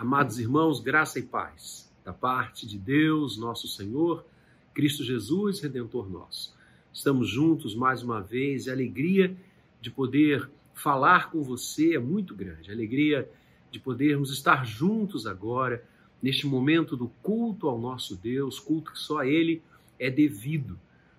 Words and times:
Amados 0.00 0.38
irmãos, 0.38 0.78
graça 0.78 1.18
e 1.18 1.22
paz 1.22 1.92
da 2.04 2.12
parte 2.12 2.68
de 2.68 2.78
Deus, 2.78 3.36
nosso 3.36 3.66
Senhor, 3.66 4.24
Cristo 4.72 5.02
Jesus, 5.02 5.58
redentor 5.58 6.08
nosso. 6.08 6.56
Estamos 6.92 7.28
juntos 7.28 7.74
mais 7.74 8.00
uma 8.00 8.22
vez 8.22 8.66
e 8.66 8.70
a 8.70 8.74
alegria 8.74 9.36
de 9.80 9.90
poder 9.90 10.48
falar 10.72 11.32
com 11.32 11.42
você 11.42 11.96
é 11.96 11.98
muito 11.98 12.32
grande. 12.32 12.70
A 12.70 12.74
alegria 12.74 13.28
de 13.72 13.80
podermos 13.80 14.30
estar 14.32 14.64
juntos 14.64 15.26
agora 15.26 15.84
neste 16.22 16.46
momento 16.46 16.96
do 16.96 17.08
culto 17.20 17.66
ao 17.66 17.76
nosso 17.76 18.14
Deus, 18.14 18.60
culto 18.60 18.92
que 18.92 18.98
só 19.00 19.18
a 19.18 19.26
ele 19.26 19.60
é 19.98 20.08
devido. 20.08 20.78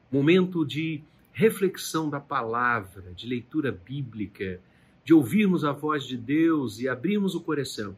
Momento 0.09 0.65
de 0.65 1.03
reflexão 1.33 2.09
da 2.09 2.21
palavra, 2.21 3.11
de 3.13 3.27
leitura 3.27 3.73
bíblica, 3.73 4.61
de 5.03 5.13
ouvirmos 5.13 5.65
a 5.65 5.73
voz 5.73 6.05
de 6.05 6.15
Deus 6.15 6.79
e 6.79 6.87
abrirmos 6.87 7.35
o 7.35 7.41
coração 7.41 7.97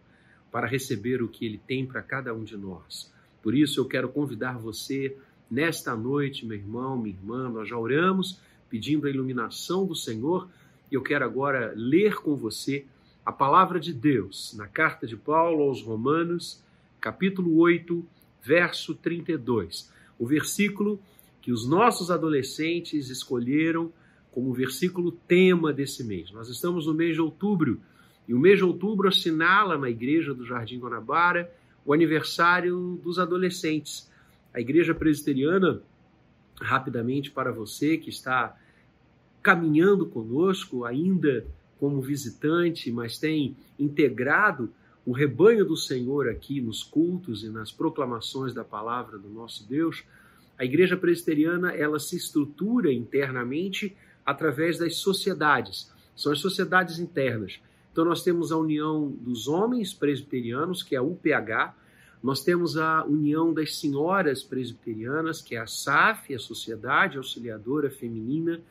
para 0.52 0.68
receber 0.68 1.21
o 1.21 1.27
que 1.27 1.45
Ele 1.45 1.57
tem 1.57 1.86
para 1.86 2.02
cada 2.02 2.33
um 2.33 2.43
de 2.43 2.57
nós. 2.57 3.11
Por 3.41 3.55
isso 3.55 3.79
eu 3.79 3.86
quero 3.86 4.10
convidar 4.10 4.57
você 4.57 5.15
nesta 5.50 5.96
noite, 5.96 6.46
meu 6.46 6.57
irmão, 6.57 6.97
minha 6.97 7.15
irmã, 7.15 7.50
nós 7.50 7.69
já 7.69 7.77
oramos 7.77 8.39
pedindo 8.69 9.07
a 9.07 9.10
iluminação 9.10 9.86
do 9.86 9.96
Senhor 9.96 10.47
e 10.91 10.96
eu 10.96 11.01
quero 11.01 11.25
agora 11.25 11.74
ler 11.75 12.15
com 12.15 12.36
você 12.36 12.86
a 13.25 13.32
palavra 13.32 13.79
de 13.79 13.93
Deus 13.93 14.54
na 14.57 14.68
carta 14.68 15.05
de 15.05 15.15
Paulo 15.15 15.64
aos 15.64 15.82
Romanos, 15.82 16.63
capítulo 16.99 17.57
8, 17.57 18.05
verso 18.41 18.96
32. 18.96 19.91
O 20.18 20.25
versículo 20.25 20.99
que 21.41 21.52
os 21.52 21.68
nossos 21.68 22.11
adolescentes 22.11 23.10
escolheram 23.10 23.91
como 24.32 24.54
versículo 24.54 25.11
tema 25.11 25.74
desse 25.74 26.04
mês. 26.04 26.32
Nós 26.32 26.47
estamos 26.47 26.88
no 26.88 26.93
mês 26.93 27.15
de 27.15 27.21
outubro 27.21 27.82
e 28.31 28.33
o 28.33 28.39
mês 28.39 28.59
de 28.59 28.63
outubro 28.63 29.09
assinala 29.09 29.77
na 29.77 29.89
igreja 29.89 30.33
do 30.33 30.45
Jardim 30.45 30.79
Guanabara 30.79 31.53
o 31.85 31.91
aniversário 31.91 32.97
dos 33.03 33.19
adolescentes. 33.19 34.09
A 34.53 34.61
igreja 34.61 34.95
presbiteriana, 34.95 35.81
rapidamente 36.61 37.29
para 37.29 37.51
você 37.51 37.97
que 37.97 38.09
está 38.09 38.57
caminhando 39.43 40.05
conosco, 40.05 40.85
ainda 40.85 41.45
como 41.77 41.99
visitante, 41.99 42.89
mas 42.89 43.17
tem 43.17 43.53
integrado 43.77 44.71
o 45.05 45.11
rebanho 45.11 45.66
do 45.66 45.75
Senhor 45.75 46.29
aqui 46.29 46.61
nos 46.61 46.83
cultos 46.83 47.43
e 47.43 47.49
nas 47.49 47.69
proclamações 47.69 48.53
da 48.53 48.63
palavra 48.63 49.17
do 49.17 49.27
nosso 49.27 49.67
Deus, 49.67 50.05
a 50.57 50.63
igreja 50.63 50.95
presbiteriana 50.95 51.73
ela 51.73 51.99
se 51.99 52.16
estrutura 52.16 52.93
internamente 52.93 53.93
através 54.25 54.77
das 54.77 54.95
sociedades. 54.95 55.91
São 56.16 56.31
as 56.31 56.39
sociedades 56.39 56.97
internas. 56.97 57.59
Então 57.92 58.06
nós 58.06 58.23
temos 58.23 58.52
a 58.52 58.58
União 58.58 59.09
dos 59.09 59.47
Homens 59.47 59.94
Presbiterianos, 59.94 60.81
que 60.81 60.95
é 60.95 60.97
a 60.97 61.03
UPH, 61.03 61.75
nós 62.23 62.44
temos 62.44 62.78
a 62.78 63.03
União 63.03 63.53
das 63.53 63.78
Senhoras 63.78 64.44
Presbiterianas, 64.44 65.42
que 65.42 65.56
é 65.56 65.59
a 65.59 65.67
SAF, 65.67 66.34
a 66.34 66.39
Sociedade 66.39 67.17
Auxiliadora 67.17 67.89
Feminina, 67.89 68.62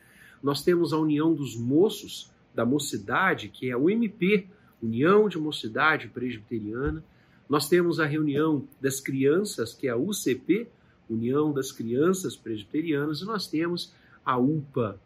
nós 0.41 0.63
temos 0.63 0.93
a 0.93 0.97
União 0.97 1.33
dos 1.33 1.55
Moços, 1.55 2.31
da 2.55 2.65
Mocidade, 2.65 3.49
que 3.49 3.69
é 3.69 3.73
a 3.73 3.77
UMP, 3.77 4.47
União 4.81 5.29
de 5.29 5.37
Mocidade 5.37 6.07
Presbiteriana, 6.07 7.03
nós 7.47 7.67
temos 7.67 7.99
a 7.99 8.05
reunião 8.05 8.65
das 8.79 9.01
crianças, 9.01 9.73
que 9.73 9.87
é 9.87 9.91
a 9.91 9.97
UCP, 9.97 10.67
União 11.09 11.51
das 11.51 11.71
Crianças 11.71 12.35
Presbiterianas, 12.35 13.19
e 13.19 13.25
nós 13.25 13.45
temos 13.45 13.93
a 14.25 14.37
UPA, 14.37 14.97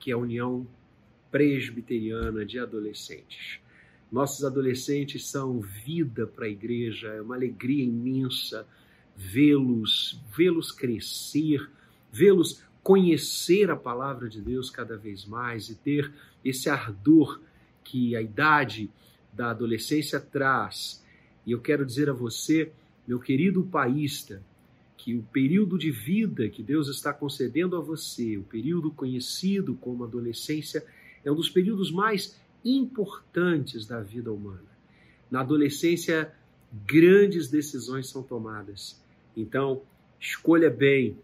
que 0.00 0.10
é 0.10 0.14
a 0.14 0.18
União 0.18 0.66
Presbiteriana 1.30 2.44
de 2.44 2.58
Adolescentes. 2.58 3.61
Nossos 4.12 4.44
adolescentes 4.44 5.26
são 5.26 5.58
vida 5.58 6.26
para 6.26 6.44
a 6.44 6.48
igreja, 6.50 7.08
é 7.08 7.22
uma 7.22 7.34
alegria 7.34 7.82
imensa 7.82 8.68
vê-los, 9.16 10.20
vê-los 10.36 10.70
crescer, 10.70 11.70
vê-los 12.12 12.62
conhecer 12.82 13.70
a 13.70 13.76
palavra 13.76 14.28
de 14.28 14.40
Deus 14.40 14.68
cada 14.68 14.98
vez 14.98 15.24
mais 15.24 15.70
e 15.70 15.74
ter 15.76 16.12
esse 16.44 16.68
ardor 16.68 17.40
que 17.82 18.14
a 18.14 18.20
idade 18.20 18.90
da 19.32 19.50
adolescência 19.50 20.20
traz. 20.20 21.02
E 21.46 21.52
eu 21.52 21.60
quero 21.60 21.86
dizer 21.86 22.10
a 22.10 22.12
você, 22.12 22.70
meu 23.08 23.18
querido 23.18 23.62
paísta, 23.64 24.42
que 24.96 25.14
o 25.16 25.22
período 25.22 25.78
de 25.78 25.90
vida 25.90 26.50
que 26.50 26.62
Deus 26.62 26.88
está 26.88 27.14
concedendo 27.14 27.76
a 27.76 27.80
você, 27.80 28.36
o 28.36 28.42
período 28.42 28.90
conhecido 28.90 29.74
como 29.74 30.04
adolescência, 30.04 30.84
é 31.24 31.32
um 31.32 31.34
dos 31.34 31.48
períodos 31.48 31.90
mais 31.90 32.38
importantes 32.64 33.86
da 33.86 34.00
vida 34.00 34.32
humana. 34.32 34.70
Na 35.30 35.40
adolescência, 35.40 36.32
grandes 36.86 37.48
decisões 37.48 38.08
são 38.08 38.22
tomadas. 38.22 39.00
Então, 39.36 39.82
escolha 40.20 40.70
bem, 40.70 41.18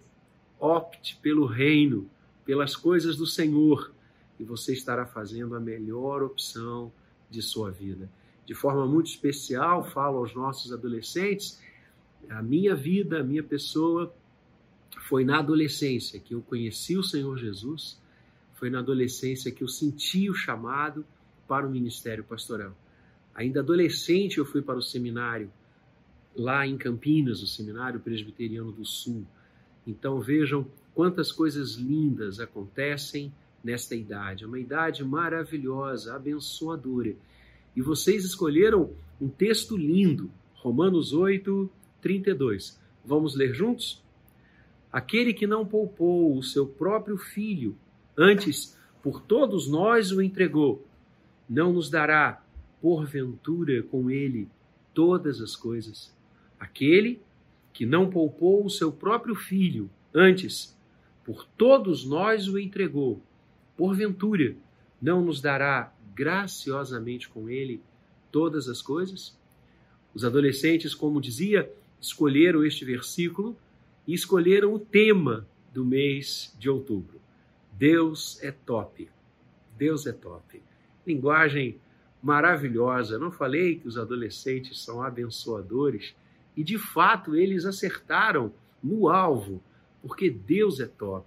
opte 0.59 1.17
pelo 1.23 1.47
reino, 1.47 2.09
pelas 2.45 2.75
coisas 2.75 3.17
do 3.17 3.27
Senhor, 3.27 3.93
e 4.39 4.45
você 4.45 4.73
estará 4.73 5.05
fazendo 5.05 5.55
a 5.55 5.61
melhor 5.61 6.23
opção 6.23 6.93
de 7.31 7.43
sua 7.43 7.71
vida. 7.71 8.09
De 8.47 8.55
forma 8.55 8.87
muito 8.87 9.11
especial, 9.11 9.85
falo 9.85 10.19
aos 10.19 10.35
nossos 10.35 10.73
adolescentes, 10.73 11.61
a 12.31 12.43
minha 12.43 12.75
vida, 12.75 13.21
a 13.21 13.23
minha 13.23 13.43
pessoa, 13.43 14.15
foi 15.09 15.25
na 15.25 15.39
adolescência 15.39 16.19
que 16.19 16.35
eu 16.35 16.43
conheci 16.43 16.97
o 16.97 17.03
Senhor 17.03 17.37
Jesus, 17.37 18.01
foi 18.55 18.71
na 18.71 18.79
adolescência 18.81 19.53
que 19.53 19.63
eu 19.63 19.69
senti 19.69 20.29
o 20.29 20.35
chamado 20.35 21.05
para 21.49 21.67
o 21.67 21.71
ministério 21.71 22.23
pastoral. 22.23 22.77
Ainda 23.35 23.61
adolescente, 23.61 24.39
eu 24.39 24.45
fui 24.45 24.61
para 24.61 24.79
o 24.79 24.83
seminário, 24.83 25.51
lá 26.37 26.67
em 26.67 26.77
Campinas, 26.77 27.43
o 27.43 27.47
Seminário 27.47 27.99
Presbiteriano 27.99 28.71
do 28.71 28.85
Sul. 28.85 29.25
Então 29.87 30.21
vejam 30.21 30.67
quantas 30.95 31.33
coisas 31.33 31.75
lindas 31.75 32.39
acontecem 32.39 33.33
nesta 33.65 33.97
idade. 33.97 34.45
É 34.45 34.47
uma 34.47 34.59
idade 34.59 35.05
maravilhosa, 35.05 36.15
abençoadora. 36.15 37.15
E 37.75 37.83
vocês 37.83 38.25
escolheram 38.25 38.91
um 39.21 39.29
texto 39.29 39.77
lindo, 39.77 40.31
Romanos 40.55 41.13
8, 41.13 41.71
32. 42.01 42.79
Vamos 43.05 43.35
ler 43.35 43.55
juntos? 43.55 44.03
Aquele 44.93 45.33
que 45.33 45.47
não 45.47 45.67
poupou 45.67 46.37
o 46.37 46.43
seu 46.43 46.67
próprio 46.67 47.17
filho, 47.17 47.77
antes 48.17 48.77
por 49.03 49.21
todos 49.21 49.69
nós 49.69 50.13
o 50.13 50.21
entregou, 50.21 50.85
não 51.49 51.73
nos 51.73 51.89
dará, 51.89 52.43
porventura, 52.81 53.83
com 53.83 54.11
ele 54.11 54.49
todas 54.93 55.41
as 55.41 55.57
coisas. 55.57 56.15
Aquele 56.61 57.21
que 57.73 57.87
não 57.87 58.11
poupou 58.11 58.65
o 58.65 58.71
seu 58.71 58.93
próprio 58.93 59.35
filho, 59.35 59.89
antes, 60.13 60.77
por 61.25 61.47
todos 61.57 62.05
nós 62.05 62.49
o 62.49 62.59
entregou, 62.59 63.23
porventura, 63.77 64.55
não 65.01 65.25
nos 65.25 65.41
dará 65.41 65.93
graciosamente 66.15 67.29
com 67.29 67.49
ele 67.49 67.81
todas 68.31 68.69
as 68.69 68.83
coisas? 68.83 69.37
Os 70.13 70.25
adolescentes, 70.25 70.95
como 70.95 71.21
dizia, 71.21 71.71
escolheram 72.01 72.65
este 72.65 72.85
versículo 72.85 73.57
e 74.07 74.15
escolheram 74.15 74.75
o 74.75 74.79
tema 74.79 75.47
do 75.73 75.85
mês 75.85 76.55
de 76.59 76.69
outubro. 76.69 77.21
Deus 77.73 78.43
é 78.43 78.51
top. 78.51 79.09
Deus 79.77 80.07
é 80.07 80.13
top 80.13 80.68
linguagem 81.09 81.79
maravilhosa. 82.23 83.19
Não 83.19 83.31
falei 83.31 83.77
que 83.77 83.89
os 83.89 83.99
adolescentes 83.99 84.81
são 84.83 85.03
abençoadores 85.03 86.15
e 86.57 86.63
de 86.63 86.79
fato 86.79 87.35
eles 87.35 87.65
acertaram 87.65 88.53
no 88.83 89.09
alvo, 89.09 89.63
porque 90.03 90.31
Deus 90.31 90.81
é 90.81 90.87
top. 90.87 91.27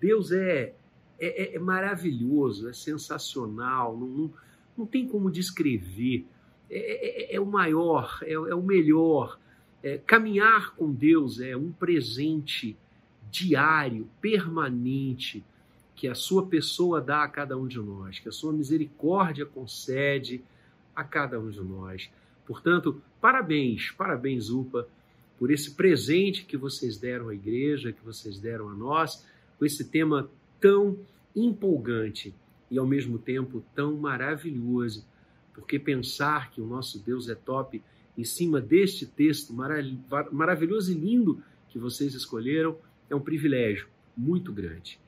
Deus 0.00 0.30
é, 0.32 0.74
é, 1.18 1.54
é, 1.54 1.56
é 1.56 1.58
maravilhoso, 1.58 2.68
é 2.68 2.72
sensacional, 2.72 3.96
não, 3.96 4.06
não, 4.06 4.32
não 4.78 4.86
tem 4.86 5.08
como 5.08 5.30
descrever. 5.30 6.26
É, 6.70 7.32
é, 7.32 7.36
é 7.36 7.40
o 7.40 7.46
maior, 7.46 8.18
é, 8.22 8.32
é 8.32 8.54
o 8.54 8.62
melhor. 8.62 9.38
É, 9.82 9.98
caminhar 9.98 10.74
com 10.74 10.92
Deus 10.92 11.40
é 11.40 11.56
um 11.56 11.70
presente 11.70 12.76
diário, 13.30 14.08
permanente 14.20 15.44
que 15.94 16.08
a 16.08 16.14
sua 16.14 16.46
pessoa 16.46 17.00
dá 17.00 17.22
a 17.22 17.28
cada 17.28 17.56
um 17.56 17.66
de 17.66 17.78
nós, 17.78 18.18
que 18.18 18.28
a 18.28 18.32
sua 18.32 18.52
misericórdia 18.52 19.46
concede 19.46 20.42
a 20.94 21.04
cada 21.04 21.38
um 21.38 21.48
de 21.48 21.60
nós. 21.60 22.10
Portanto, 22.44 23.00
parabéns, 23.20 23.90
parabéns, 23.92 24.50
UPA, 24.50 24.88
por 25.38 25.50
esse 25.50 25.72
presente 25.72 26.44
que 26.44 26.56
vocês 26.56 26.98
deram 26.98 27.28
à 27.28 27.34
igreja, 27.34 27.92
que 27.92 28.04
vocês 28.04 28.38
deram 28.38 28.68
a 28.68 28.74
nós, 28.74 29.24
com 29.58 29.64
esse 29.64 29.84
tema 29.84 30.28
tão 30.60 30.98
empolgante 31.34 32.34
e 32.70 32.78
ao 32.78 32.86
mesmo 32.86 33.18
tempo 33.18 33.64
tão 33.74 33.96
maravilhoso, 33.96 35.06
porque 35.52 35.78
pensar 35.78 36.50
que 36.50 36.60
o 36.60 36.66
nosso 36.66 36.98
Deus 36.98 37.28
é 37.28 37.34
top 37.34 37.82
em 38.16 38.24
cima 38.24 38.60
deste 38.60 39.06
texto 39.06 39.52
maravilhoso 40.32 40.92
e 40.92 40.94
lindo 40.94 41.42
que 41.68 41.78
vocês 41.78 42.14
escolheram 42.14 42.76
é 43.10 43.14
um 43.14 43.20
privilégio 43.20 43.88
muito 44.16 44.52
grande 44.52 44.98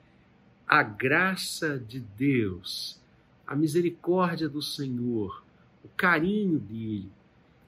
a 0.67 0.83
graça 0.83 1.79
de 1.79 1.99
Deus, 1.99 2.99
a 3.45 3.55
misericórdia 3.55 4.49
do 4.49 4.61
Senhor, 4.61 5.41
o 5.83 5.87
carinho 5.95 6.59
dele, 6.59 7.09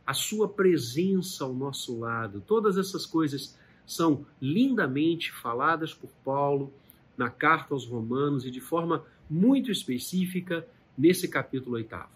a 0.06 0.13
sua 0.13 0.50
presença 0.50 1.46
ao 1.46 1.54
nosso 1.54 1.98
lado. 1.98 2.44
Todas 2.46 2.78
essas 2.78 3.06
coisas 3.06 3.57
são 3.86 4.25
lindamente 4.42 5.31
faladas 5.31 5.94
por 5.94 6.10
Paulo 6.25 6.74
na 7.18 7.30
carta 7.30 7.74
aos 7.74 7.86
Romanos 7.86 8.46
e 8.46 8.51
de 8.51 8.60
forma 8.60 9.06
muito 9.30 9.72
específica 9.72 10.68
nesse 10.98 11.28
capítulo 11.28 11.75
oitavo. 11.75 12.10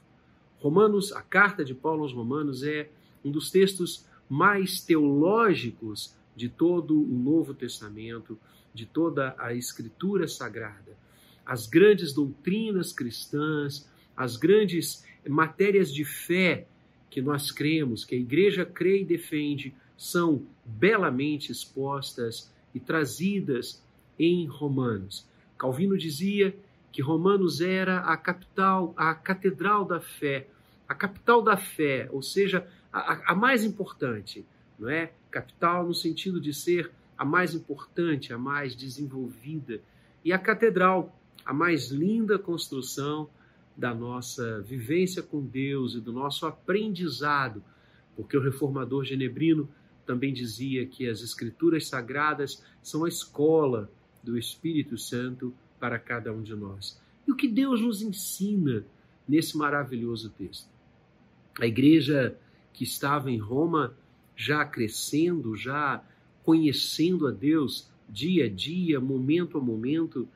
Romanos, 0.60 1.14
a 1.14 1.22
carta 1.22 1.64
de 1.64 1.74
Paulo 1.74 2.04
aos 2.04 2.14
Romanos 2.14 2.64
é 2.64 2.90
um 3.24 3.32
dos 3.32 3.50
textos 3.50 4.06
mais 4.30 4.82
teológicos 4.82 6.14
de 6.36 6.50
todo 6.50 7.00
o 7.00 7.08
Novo 7.08 7.54
Testamento, 7.54 8.38
de 8.74 8.86
toda 8.86 9.36
a 9.38 9.54
Escritura 9.54 10.28
Sagrada. 10.28 10.98
As 11.46 11.68
grandes 11.68 12.14
doutrinas 12.14 12.94
cristãs, 12.94 13.90
as 14.16 14.38
grandes 14.38 15.06
matérias 15.28 15.94
de 15.94 16.06
fé 16.06 16.68
que 17.10 17.22
nós 17.22 17.52
cremos, 17.52 18.04
que 18.04 18.16
a 18.16 18.18
igreja 18.18 18.66
crê 18.66 19.02
e 19.02 19.06
defende, 19.06 19.74
são 19.96 20.46
belamente 20.66 21.52
expostas 21.52 22.52
e 22.74 22.80
trazidas 22.80 23.84
em 24.18 24.48
Romanos. 24.48 25.28
Calvino 25.58 25.98
dizia 25.98 26.56
que 26.92 27.02
Romanos 27.02 27.62
era 27.62 28.00
a 28.00 28.18
capital, 28.18 28.94
a 28.98 29.14
catedral 29.14 29.86
da 29.86 30.00
fé, 30.00 30.48
a 30.88 30.96
capital 30.96 31.42
da 31.42 31.58
fé, 31.58 32.08
ou 32.12 32.22
seja, 32.22 32.68
a, 32.92 33.32
a 33.32 33.36
mais 33.36 33.64
importante, 33.64 34.46
não 34.78 34.90
é? 34.90 35.12
Capital 35.32 35.86
no 35.88 35.94
sentido 35.94 36.40
de 36.40 36.54
ser 36.54 36.92
a 37.18 37.26
mais 37.26 37.54
importante, 37.54 38.34
a 38.34 38.38
mais 38.38 38.76
desenvolvida, 38.76 39.82
e 40.24 40.32
a 40.32 40.40
catedral, 40.40 41.20
a 41.46 41.54
mais 41.54 41.92
linda 41.92 42.40
construção 42.40 43.30
da 43.76 43.94
nossa 43.94 44.62
vivência 44.62 45.22
com 45.22 45.42
Deus 45.46 45.96
e 45.96 46.00
do 46.00 46.14
nosso 46.14 46.46
aprendizado, 46.46 47.64
porque 48.16 48.38
o 48.38 48.42
reformador 48.42 49.04
genebrino 49.04 49.68
também 50.06 50.34
dizia 50.34 50.86
que 50.86 51.08
as 51.08 51.22
escrituras 51.22 51.88
sagradas 51.88 52.64
são 52.82 53.06
a 53.06 53.10
escola 53.10 53.90
do 54.24 54.38
Espírito 54.38 54.98
Santo 54.98 55.54
para 55.80 56.00
cada 56.00 56.32
um 56.32 56.42
de 56.42 56.56
nós. 56.56 57.02
E 57.28 57.32
o 57.32 57.36
que 57.36 57.48
Deus 57.48 57.82
nos 57.82 58.02
ensina 58.02 58.86
nesse 59.28 59.58
maravilhoso 59.58 60.30
texto? 60.30 60.70
A 61.60 61.66
igreja 61.66 62.38
que 62.74 62.84
estava 62.84 63.32
em 63.32 63.38
Roma 63.38 63.96
já 64.36 64.66
crescendo, 64.66 65.56
já 65.56 66.04
conhecendo 66.44 67.28
a 67.28 67.32
Deus 67.32 67.88
dia 68.10 68.46
a 68.46 68.50
dia, 68.50 69.00
momento 69.00 69.58
a 69.58 69.62
momento. 69.62 70.28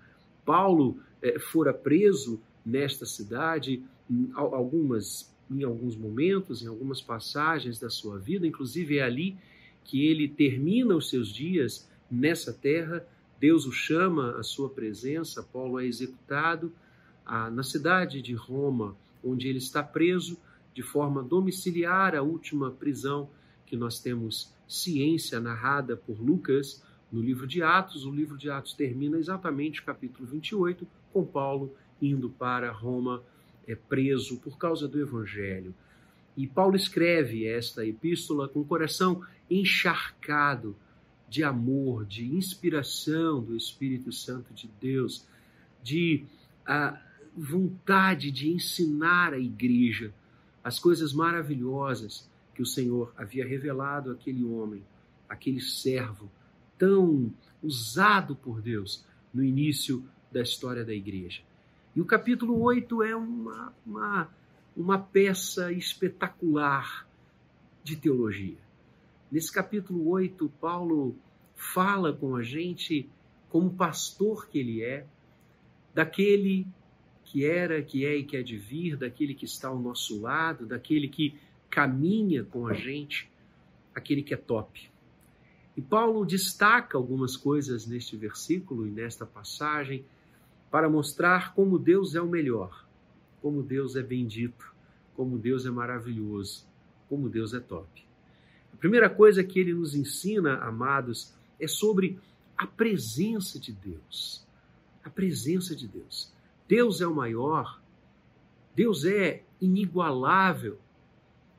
Paulo 0.46 0.98
eh, 1.22 1.38
fora 1.40 1.74
preso 1.74 2.40
nesta 2.66 3.06
cidade 3.06 3.84
em 4.10 4.30
algumas 4.34 5.32
em 5.50 5.64
alguns 5.64 5.96
momentos, 5.96 6.62
em 6.62 6.68
algumas 6.68 7.02
passagens 7.02 7.80
da 7.80 7.90
sua 7.90 8.20
vida, 8.20 8.46
inclusive 8.46 8.98
é 8.98 9.04
ali 9.04 9.38
que 9.86 10.06
ele 10.06 10.28
termina 10.28 10.94
os 10.94 11.10
seus 11.10 11.30
dias 11.30 11.88
nessa 12.12 12.52
terra. 12.52 13.06
Deus 13.40 13.66
o 13.66 13.72
chama 13.72 14.38
à 14.38 14.44
sua 14.44 14.70
presença, 14.70 15.42
Paulo 15.42 15.80
é 15.80 15.86
executado 15.86 16.72
ah, 17.26 17.50
na 17.50 17.64
cidade 17.64 18.22
de 18.22 18.34
Roma, 18.34 18.96
onde 19.24 19.48
ele 19.48 19.60
está 19.60 19.82
preso 19.82 20.38
de 20.74 20.82
forma 20.82 21.24
domiciliar, 21.24 22.14
a 22.14 22.22
última 22.22 22.72
prisão 22.72 23.30
que 23.68 23.78
nós 23.78 24.00
temos 24.00 24.52
ciência 24.68 25.40
narrada 25.40 25.96
por 25.96 26.20
Lucas 26.20 26.82
no 27.12 27.22
livro 27.22 27.46
de 27.46 27.62
Atos. 27.62 28.06
O 28.06 28.12
livro 28.12 28.38
de 28.38 28.50
Atos 28.50 28.74
termina 28.74 29.18
exatamente 29.18 29.84
capítulo 29.84 30.28
28, 30.28 30.88
com 31.14 31.26
Paulo 31.26 31.76
indo 32.02 32.30
para 32.30 32.72
Roma 32.72 33.22
é, 33.68 33.76
preso 33.76 34.40
por 34.40 34.58
causa 34.58 34.88
do 34.88 35.00
evangelho. 35.00 35.76
E 36.36 36.48
Paulo 36.48 36.76
escreve 36.76 37.46
esta 37.46 37.86
epístola 37.86 38.48
com 38.48 38.62
o 38.62 38.66
coração 38.66 39.24
encharcado 39.50 40.76
de 41.30 41.44
amor, 41.44 42.06
de 42.06 42.26
inspiração 42.26 43.44
do 43.44 43.56
Espírito 43.56 44.12
Santo 44.12 44.54
de 44.54 44.70
Deus, 44.80 45.26
de 45.84 46.24
a 46.66 47.02
vontade 47.36 48.32
de 48.32 48.50
ensinar 48.50 49.34
a 49.34 49.40
igreja 49.40 50.14
as 50.68 50.80
coisas 50.80 51.14
maravilhosas 51.14 52.30
que 52.58 52.64
o 52.64 52.66
Senhor 52.66 53.14
havia 53.16 53.46
revelado 53.46 54.10
àquele 54.10 54.44
homem, 54.44 54.84
aquele 55.30 55.62
servo 55.62 56.28
tão 56.76 57.32
usado 57.62 58.36
por 58.36 58.64
Deus 58.64 59.06
no 59.32 59.44
início 59.44 60.04
da 60.32 60.42
história 60.42 60.84
da 60.84 60.92
igreja. 60.92 61.44
E 61.96 62.02
o 62.02 62.06
capítulo 62.06 62.60
8 62.60 63.04
é 63.04 63.16
uma, 63.16 63.72
uma, 63.86 64.30
uma 64.76 64.98
peça 64.98 65.72
espetacular 65.72 67.08
de 67.84 67.96
teologia. 67.96 68.58
Nesse 69.32 69.52
capítulo 69.52 70.10
8, 70.10 70.50
Paulo 70.60 71.16
fala 71.56 72.12
com 72.12 72.36
a 72.36 72.42
gente 72.42 73.08
como 73.50 73.70
pastor 73.70 74.48
que 74.48 74.58
ele 74.58 74.82
é, 74.82 75.06
daquele 75.94 76.66
que 77.24 77.46
era, 77.46 77.84
que 77.84 78.04
é 78.04 78.16
e 78.16 78.24
que 78.24 78.36
é 78.36 78.42
de 78.42 78.58
vir, 78.58 78.98
daquele 78.98 79.36
que 79.36 79.46
está 79.46 79.68
ao 79.68 79.78
nosso 79.78 80.20
lado, 80.20 80.66
daquele 80.66 81.08
que 81.08 81.36
caminha 81.70 82.44
com 82.44 82.68
a 82.68 82.74
gente, 82.74 83.30
aquele 83.94 84.24
que 84.24 84.34
é 84.34 84.38
top. 84.38 84.90
E 85.76 85.82
Paulo 85.82 86.26
destaca 86.26 86.98
algumas 86.98 87.38
coisas 87.38 87.86
neste 87.86 88.18
versículo 88.18 88.88
e 88.88 88.90
nesta 88.90 89.26
passagem 89.26 90.04
para 90.72 90.90
mostrar 90.90 91.54
como 91.54 91.78
Deus 91.78 92.16
é 92.16 92.22
o 92.22 92.28
melhor, 92.28 92.86
como 93.42 93.62
Deus 93.62 93.96
é 93.96 94.02
bendito, 94.02 94.74
como 95.16 95.38
Deus 95.38 95.66
é 95.66 95.70
maravilhoso, 95.70 96.66
como 97.08 97.30
Deus 97.30 97.54
é 97.54 97.60
top. 97.60 98.06
A 98.74 98.78
primeira 98.78 99.10
coisa 99.10 99.44
que 99.44 99.60
ele 99.60 99.74
nos 99.74 99.96
ensina, 99.96 100.58
amados, 100.58 101.34
é 101.60 101.68
sobre 101.68 102.20
a 102.58 102.66
presença 102.66 103.60
de 103.60 103.72
Deus. 103.72 104.46
A 105.04 105.10
presença 105.10 105.76
de 105.76 105.88
Deus. 105.88 106.32
Deus 106.68 107.02
é 107.02 107.08
o 107.08 107.16
maior, 107.16 107.82
Deus 108.76 109.06
é 109.06 109.44
inigualável, 109.62 110.78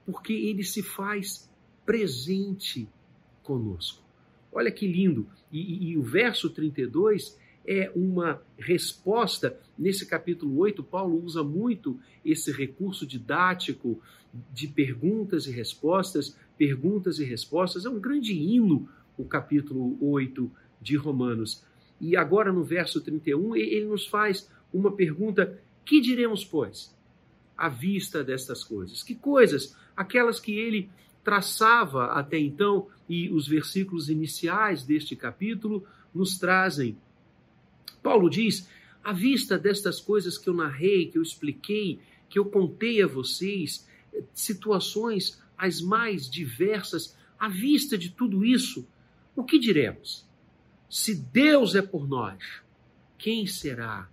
porque 0.09 0.33
ele 0.33 0.65
se 0.65 0.83
faz 0.83 1.51
presente 1.85 2.89
conosco. 3.43 4.03
Olha 4.51 4.71
que 4.71 4.87
lindo! 4.87 5.29
E, 5.53 5.61
e, 5.61 5.91
e, 5.91 5.99
o 5.99 6.03
verso 6.03 6.49
32 6.49 7.39
é 7.67 7.93
uma 7.95 8.43
resposta. 8.59 9.61
Nesse 9.79 10.07
capítulo 10.07 10.57
8, 10.59 10.83
Paulo 10.83 11.23
usa 11.23 11.43
muito 11.43 12.01
esse 12.25 12.51
recurso 12.51 13.07
didático 13.07 14.01
de 14.51 14.67
perguntas 14.69 15.47
e 15.47 15.51
respostas 15.51 16.35
perguntas 16.57 17.19
e 17.19 17.25
respostas. 17.25 17.85
É 17.85 17.91
um 17.91 18.01
grande 18.01 18.33
hino 18.33 18.89
o 19.19 19.27
capítulo 19.27 19.99
8 20.01 20.51
de 20.81 20.97
Romanos. 20.97 21.63
E 22.01 22.17
agora 22.17 22.51
no 22.51 22.65
verso 22.65 22.99
31, 23.03 23.57
ele 23.57 23.85
nos 23.85 24.07
faz 24.07 24.51
uma 24.73 24.91
pergunta: 24.91 25.59
que 25.85 26.01
diremos, 26.01 26.47
pois, 26.47 26.97
à 27.59 27.69
vista 27.69 28.25
destas 28.25 28.65
coisas? 28.65 29.03
Que 29.03 29.15
coisas? 29.15 29.77
Aquelas 29.99 30.39
que 30.39 30.53
ele 30.53 30.89
traçava 31.25 32.13
até 32.13 32.39
então 32.39 32.87
e 33.09 33.29
os 33.31 33.49
versículos 33.49 34.09
iniciais 34.09 34.85
deste 34.85 35.17
capítulo 35.17 35.85
nos 36.15 36.39
trazem. 36.39 36.97
Paulo 38.01 38.31
diz: 38.31 38.69
à 39.03 39.13
vista 39.13 39.59
destas 39.59 40.01
coisas 40.01 40.39
que 40.39 40.49
eu 40.49 40.55
narrei, 40.55 41.09
que 41.09 41.19
eu 41.19 41.23
expliquei, 41.23 41.99
que 42.29 42.39
eu 42.39 42.45
contei 42.45 43.03
a 43.03 43.09
vocês, 43.09 43.89
situações 44.33 45.43
as 45.57 45.81
mais 45.81 46.31
diversas. 46.31 47.17
À 47.37 47.49
vista 47.49 47.99
de 47.99 48.11
tudo 48.11 48.45
isso, 48.45 48.87
o 49.35 49.43
que 49.43 49.59
diremos? 49.59 50.25
Se 50.89 51.13
Deus 51.17 51.75
é 51.75 51.83
por 51.83 52.07
nós, 52.09 52.39
quem 53.19 53.49
será 53.49 54.09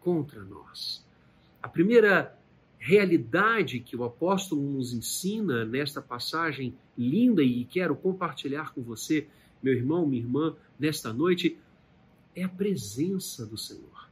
contra 0.00 0.44
nós? 0.44 1.02
A 1.62 1.68
primeira 1.68 2.38
realidade 2.84 3.80
que 3.80 3.96
o 3.96 4.04
apóstolo 4.04 4.60
nos 4.60 4.92
ensina 4.92 5.64
nesta 5.64 6.02
passagem 6.02 6.74
linda 6.98 7.42
e 7.42 7.64
quero 7.64 7.96
compartilhar 7.96 8.74
com 8.74 8.82
você, 8.82 9.26
meu 9.62 9.72
irmão, 9.72 10.06
minha 10.06 10.22
irmã, 10.22 10.54
nesta 10.78 11.10
noite, 11.10 11.58
é 12.36 12.42
a 12.42 12.48
presença 12.48 13.46
do 13.46 13.56
Senhor. 13.56 14.10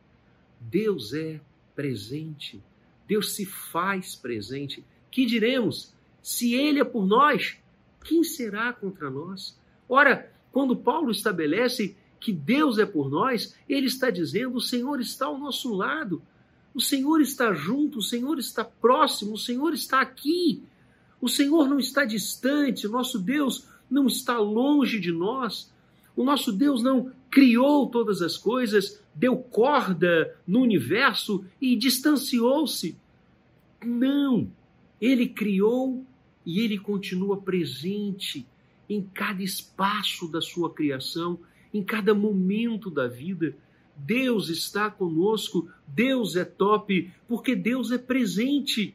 Deus 0.59 1.13
é 1.13 1.39
presente. 1.75 2.63
Deus 3.07 3.35
se 3.35 3.45
faz 3.45 4.17
presente. 4.17 4.83
Que 5.11 5.27
diremos? 5.27 5.93
Se 6.23 6.55
ele 6.55 6.81
é 6.81 6.85
por 6.85 7.07
nós, 7.07 7.59
quem 8.03 8.25
será 8.25 8.73
contra 8.73 9.11
nós? 9.11 9.55
Ora, 9.87 10.33
quando 10.51 10.75
Paulo 10.75 11.11
estabelece 11.11 11.95
que 12.19 12.33
Deus 12.33 12.79
é 12.79 12.87
por 12.87 13.11
nós, 13.11 13.55
ele 13.69 13.87
está 13.89 14.09
dizendo: 14.09 14.57
o 14.57 14.63
Senhor 14.63 14.99
está 14.99 15.27
ao 15.27 15.37
nosso 15.37 15.75
lado, 15.75 16.23
o 16.75 16.81
Senhor 16.81 17.21
está 17.21 17.53
junto, 17.53 17.99
o 17.99 18.03
Senhor 18.03 18.39
está 18.39 18.65
próximo, 18.65 19.35
o 19.35 19.39
Senhor 19.39 19.75
está 19.75 20.01
aqui. 20.01 20.63
O 21.21 21.29
Senhor 21.29 21.69
não 21.69 21.79
está 21.79 22.05
distante, 22.05 22.87
o 22.87 22.91
nosso 22.91 23.19
Deus 23.19 23.67
não 23.91 24.07
está 24.07 24.39
longe 24.39 24.99
de 24.99 25.13
nós. 25.13 25.71
O 26.17 26.25
nosso 26.25 26.53
Deus 26.53 26.83
não 26.83 27.13
criou 27.31 27.89
todas 27.89 28.21
as 28.21 28.37
coisas, 28.37 29.01
deu 29.15 29.37
corda 29.37 30.37
no 30.47 30.61
universo 30.61 31.45
e 31.61 31.77
distanciou-se. 31.77 32.97
Não, 33.85 34.51
ele 35.01 35.29
criou 35.29 36.05
e 36.45 36.61
ele 36.61 36.79
continua 36.79 37.37
presente 37.37 38.47
em 38.89 39.03
cada 39.03 39.43
espaço 39.43 40.29
da 40.29 40.41
sua 40.41 40.73
criação, 40.73 41.39
em 41.73 41.83
cada 41.83 42.15
momento 42.15 42.91
da 42.91 43.09
vida. 43.09 43.55
Deus 43.97 44.49
está 44.49 44.91
conosco, 44.91 45.69
Deus 45.87 46.37
é 46.37 46.45
top, 46.45 47.11
porque 47.29 47.55
Deus 47.55 47.93
é 47.93 47.99
presente. 47.99 48.95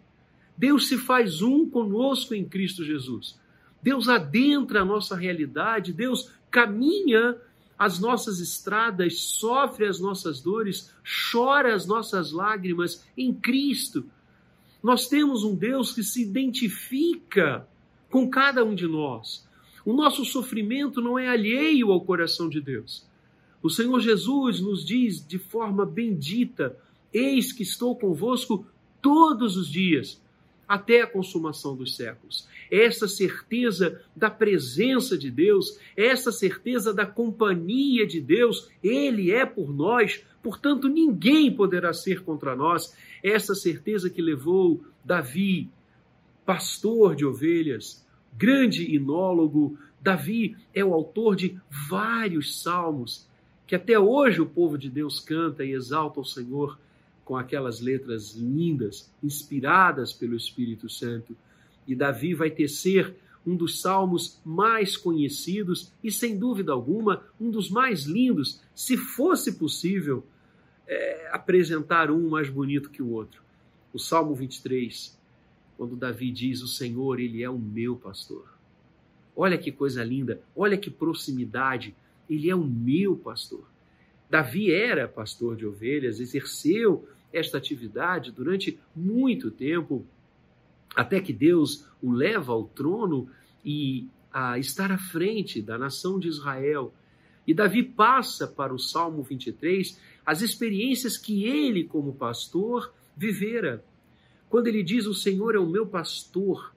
Deus 0.57 0.87
se 0.87 0.97
faz 0.97 1.41
um 1.41 1.69
conosco 1.69 2.33
em 2.33 2.43
Cristo 2.43 2.83
Jesus. 2.83 3.39
Deus 3.81 4.09
adentra 4.09 4.81
a 4.81 4.85
nossa 4.85 5.15
realidade, 5.15 5.93
Deus 5.93 6.31
caminha 6.49 7.37
as 7.77 7.99
nossas 7.99 8.39
estradas, 8.39 9.19
sofre 9.19 9.85
as 9.85 9.99
nossas 9.99 10.41
dores, 10.41 10.91
chora 11.31 11.75
as 11.75 11.85
nossas 11.85 12.31
lágrimas 12.31 13.05
em 13.15 13.31
Cristo. 13.33 14.05
Nós 14.81 15.07
temos 15.07 15.43
um 15.43 15.55
Deus 15.55 15.91
que 15.91 16.03
se 16.03 16.23
identifica 16.23 17.67
com 18.09 18.29
cada 18.29 18.63
um 18.63 18.73
de 18.73 18.87
nós. 18.87 19.47
O 19.85 19.93
nosso 19.93 20.25
sofrimento 20.25 21.01
não 21.01 21.17
é 21.17 21.27
alheio 21.27 21.91
ao 21.91 22.01
coração 22.01 22.49
de 22.49 22.59
Deus. 22.59 23.05
O 23.61 23.69
Senhor 23.69 23.99
Jesus 23.99 24.59
nos 24.59 24.85
diz 24.85 25.25
de 25.25 25.39
forma 25.39 25.85
bendita: 25.85 26.77
Eis 27.13 27.51
que 27.51 27.63
estou 27.63 27.95
convosco 27.95 28.65
todos 29.01 29.57
os 29.57 29.69
dias, 29.69 30.21
até 30.67 31.01
a 31.01 31.07
consumação 31.07 31.75
dos 31.75 31.95
séculos. 31.95 32.47
Essa 32.69 33.07
certeza 33.07 34.01
da 34.15 34.29
presença 34.29 35.17
de 35.17 35.31
Deus, 35.31 35.79
essa 35.95 36.31
certeza 36.31 36.93
da 36.93 37.05
companhia 37.05 38.05
de 38.05 38.19
Deus, 38.19 38.69
Ele 38.83 39.31
é 39.31 39.45
por 39.45 39.73
nós, 39.73 40.23
portanto 40.43 40.89
ninguém 40.89 41.51
poderá 41.51 41.93
ser 41.93 42.23
contra 42.23 42.55
nós. 42.55 42.95
Essa 43.23 43.55
certeza 43.55 44.09
que 44.09 44.21
levou 44.21 44.83
Davi, 45.03 45.69
pastor 46.45 47.15
de 47.15 47.25
ovelhas, 47.25 48.05
grande 48.37 48.93
inólogo, 48.93 49.77
Davi 49.99 50.55
é 50.73 50.83
o 50.85 50.93
autor 50.93 51.35
de 51.35 51.57
vários 51.89 52.61
salmos 52.61 53.27
que 53.67 53.75
até 53.75 53.99
hoje 53.99 54.41
o 54.41 54.45
povo 54.45 54.77
de 54.77 54.89
Deus 54.89 55.19
canta 55.19 55.63
e 55.63 55.73
exalta 55.73 56.21
o 56.21 56.25
Senhor 56.25 56.79
com 57.25 57.35
aquelas 57.35 57.81
letras 57.81 58.33
lindas, 58.33 59.11
inspiradas 59.21 60.13
pelo 60.13 60.37
Espírito 60.37 60.89
Santo. 60.89 61.35
E 61.85 61.93
Davi 61.93 62.33
vai 62.33 62.49
tecer 62.49 63.13
um 63.45 63.55
dos 63.55 63.81
salmos 63.81 64.39
mais 64.45 64.95
conhecidos 64.95 65.91
e, 66.01 66.09
sem 66.09 66.37
dúvida 66.37 66.71
alguma, 66.71 67.23
um 67.39 67.49
dos 67.49 67.69
mais 67.69 68.05
lindos, 68.05 68.61
se 68.73 68.95
fosse 68.95 69.57
possível 69.57 70.25
é, 70.87 71.29
apresentar 71.33 72.09
um 72.09 72.29
mais 72.29 72.49
bonito 72.49 72.89
que 72.89 73.03
o 73.03 73.11
outro. 73.11 73.41
O 73.93 73.99
Salmo 73.99 74.33
23, 74.33 75.17
quando 75.77 75.95
Davi 75.95 76.31
diz: 76.31 76.61
O 76.61 76.67
Senhor, 76.67 77.19
Ele 77.19 77.43
é 77.43 77.49
o 77.49 77.59
meu 77.59 77.95
pastor. 77.97 78.47
Olha 79.35 79.57
que 79.57 79.71
coisa 79.71 80.03
linda, 80.03 80.41
olha 80.55 80.77
que 80.77 80.89
proximidade. 80.89 81.93
Ele 82.29 82.49
é 82.49 82.55
o 82.55 82.63
meu 82.63 83.15
pastor. 83.15 83.67
Davi 84.29 84.71
era 84.71 85.07
pastor 85.07 85.55
de 85.55 85.65
ovelhas, 85.65 86.19
exerceu 86.19 87.07
esta 87.31 87.57
atividade 87.57 88.31
durante 88.31 88.79
muito 88.95 89.49
tempo, 89.51 90.05
até 90.95 91.19
que 91.21 91.31
Deus 91.31 91.85
o 92.01 92.11
leva 92.11 92.51
ao 92.51 92.65
trono 92.65 93.29
e 93.63 94.07
a 94.31 94.57
estar 94.59 94.91
à 94.91 94.97
frente 94.97 95.61
da 95.61 95.77
nação 95.77 96.19
de 96.19 96.27
Israel. 96.27 96.93
E 97.45 97.53
Davi 97.53 97.83
passa 97.83 98.47
para 98.47 98.73
o 98.73 98.79
Salmo 98.79 99.23
23 99.23 99.99
as 100.25 100.41
experiências 100.41 101.17
que 101.17 101.45
ele, 101.45 101.85
como 101.85 102.13
pastor, 102.13 102.93
vivera. 103.15 103.83
Quando 104.49 104.67
ele 104.67 104.83
diz: 104.83 105.05
O 105.05 105.13
Senhor 105.13 105.55
é 105.55 105.59
o 105.59 105.65
meu 105.65 105.87
pastor, 105.87 106.73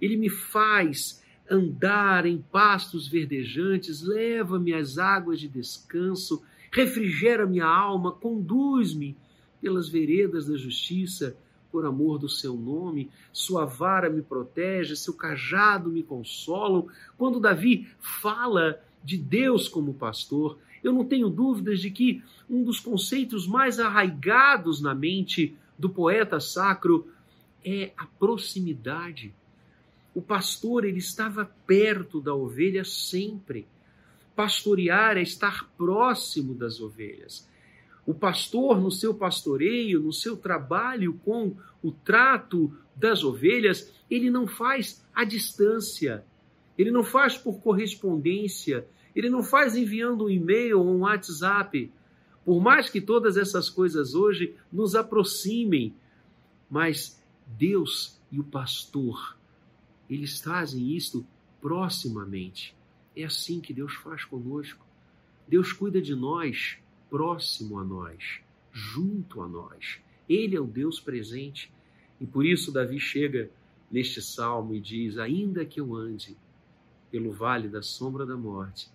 ele 0.00 0.16
me 0.16 0.30
faz 0.30 1.22
andar 1.50 2.26
em 2.26 2.38
pastos 2.38 3.06
verdejantes, 3.06 4.02
leva-me 4.02 4.72
às 4.72 4.98
águas 4.98 5.38
de 5.38 5.48
descanso, 5.48 6.42
refrigera 6.72 7.46
minha 7.46 7.66
alma, 7.66 8.12
conduz-me 8.12 9.16
pelas 9.60 9.88
veredas 9.88 10.46
da 10.46 10.56
justiça, 10.56 11.36
por 11.74 11.84
amor 11.84 12.20
do 12.20 12.28
seu 12.28 12.54
nome, 12.54 13.10
sua 13.32 13.64
vara 13.64 14.08
me 14.08 14.22
protege, 14.22 14.94
seu 14.94 15.12
cajado 15.12 15.90
me 15.90 16.04
consolam. 16.04 16.86
Quando 17.18 17.40
Davi 17.40 17.88
fala 17.98 18.80
de 19.02 19.18
Deus 19.18 19.68
como 19.68 19.92
pastor, 19.92 20.56
eu 20.84 20.92
não 20.92 21.04
tenho 21.04 21.28
dúvidas 21.28 21.80
de 21.80 21.90
que 21.90 22.22
um 22.48 22.62
dos 22.62 22.78
conceitos 22.78 23.48
mais 23.48 23.80
arraigados 23.80 24.80
na 24.80 24.94
mente 24.94 25.56
do 25.76 25.90
poeta 25.90 26.38
sacro 26.38 27.08
é 27.64 27.92
a 27.96 28.06
proximidade. 28.06 29.34
O 30.14 30.22
pastor 30.22 30.84
ele 30.84 30.98
estava 30.98 31.44
perto 31.66 32.20
da 32.20 32.34
ovelha 32.34 32.84
sempre. 32.84 33.66
Pastorear 34.36 35.16
é 35.16 35.22
estar 35.22 35.68
próximo 35.76 36.54
das 36.54 36.80
ovelhas. 36.80 37.48
O 38.06 38.14
pastor, 38.14 38.80
no 38.80 38.90
seu 38.90 39.14
pastoreio, 39.14 40.00
no 40.00 40.12
seu 40.12 40.36
trabalho 40.36 41.14
com 41.24 41.56
o 41.82 41.90
trato 41.90 42.72
das 42.94 43.24
ovelhas, 43.24 43.92
ele 44.10 44.30
não 44.30 44.46
faz 44.46 45.02
à 45.14 45.24
distância, 45.24 46.24
ele 46.76 46.90
não 46.90 47.02
faz 47.02 47.36
por 47.36 47.60
correspondência, 47.60 48.86
ele 49.16 49.30
não 49.30 49.42
faz 49.42 49.76
enviando 49.76 50.24
um 50.24 50.30
e-mail 50.30 50.80
ou 50.80 50.86
um 50.86 51.00
WhatsApp. 51.00 51.90
Por 52.44 52.60
mais 52.60 52.90
que 52.90 53.00
todas 53.00 53.36
essas 53.36 53.70
coisas 53.70 54.14
hoje 54.14 54.54
nos 54.70 54.94
aproximem, 54.94 55.94
mas 56.70 57.20
Deus 57.46 58.20
e 58.30 58.38
o 58.38 58.44
pastor, 58.44 59.36
eles 60.14 60.40
fazem 60.40 60.94
isto 60.94 61.26
proximamente. 61.60 62.74
É 63.16 63.24
assim 63.24 63.60
que 63.60 63.72
Deus 63.72 63.94
faz 63.94 64.24
conosco. 64.24 64.84
Deus 65.46 65.72
cuida 65.72 66.00
de 66.00 66.14
nós 66.14 66.78
próximo 67.10 67.78
a 67.78 67.84
nós, 67.84 68.40
junto 68.72 69.40
a 69.40 69.48
nós. 69.48 70.00
Ele 70.28 70.56
é 70.56 70.60
o 70.60 70.66
Deus 70.66 70.98
presente. 70.98 71.72
E 72.20 72.26
por 72.26 72.44
isso 72.44 72.72
Davi 72.72 72.98
chega 72.98 73.50
neste 73.90 74.20
salmo 74.20 74.74
e 74.74 74.80
diz: 74.80 75.18
Ainda 75.18 75.64
que 75.64 75.80
eu 75.80 75.94
ande 75.94 76.36
pelo 77.10 77.32
vale 77.32 77.68
da 77.68 77.82
sombra 77.82 78.26
da 78.26 78.36
morte, 78.36 78.90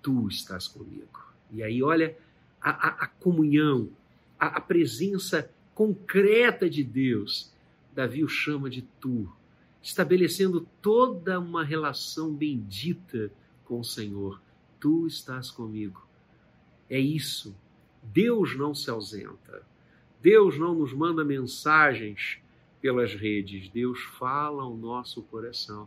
tu 0.00 0.28
estás 0.28 0.68
comigo. 0.68 1.32
E 1.50 1.62
aí, 1.62 1.82
olha 1.82 2.16
a, 2.60 2.70
a, 2.70 2.88
a 3.04 3.06
comunhão, 3.06 3.90
a, 4.38 4.46
a 4.58 4.60
presença 4.60 5.50
concreta 5.74 6.70
de 6.70 6.84
Deus. 6.84 7.52
Davi 7.92 8.24
o 8.24 8.28
chama 8.28 8.70
de 8.70 8.82
tu, 9.00 9.30
estabelecendo 9.84 10.66
toda 10.80 11.38
uma 11.38 11.62
relação 11.62 12.34
bendita 12.34 13.30
com 13.66 13.80
o 13.80 13.84
Senhor. 13.84 14.40
Tu 14.80 15.06
estás 15.06 15.50
comigo. 15.50 16.08
É 16.88 16.98
isso. 16.98 17.54
Deus 18.02 18.56
não 18.56 18.74
se 18.74 18.88
ausenta. 18.88 19.62
Deus 20.22 20.58
não 20.58 20.74
nos 20.74 20.94
manda 20.94 21.22
mensagens 21.22 22.38
pelas 22.80 23.14
redes. 23.14 23.68
Deus 23.68 24.00
fala 24.18 24.62
ao 24.62 24.74
nosso 24.74 25.22
coração. 25.24 25.86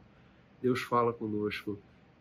Deus 0.61 0.79
fala 0.81 1.11
conosco 1.11 1.79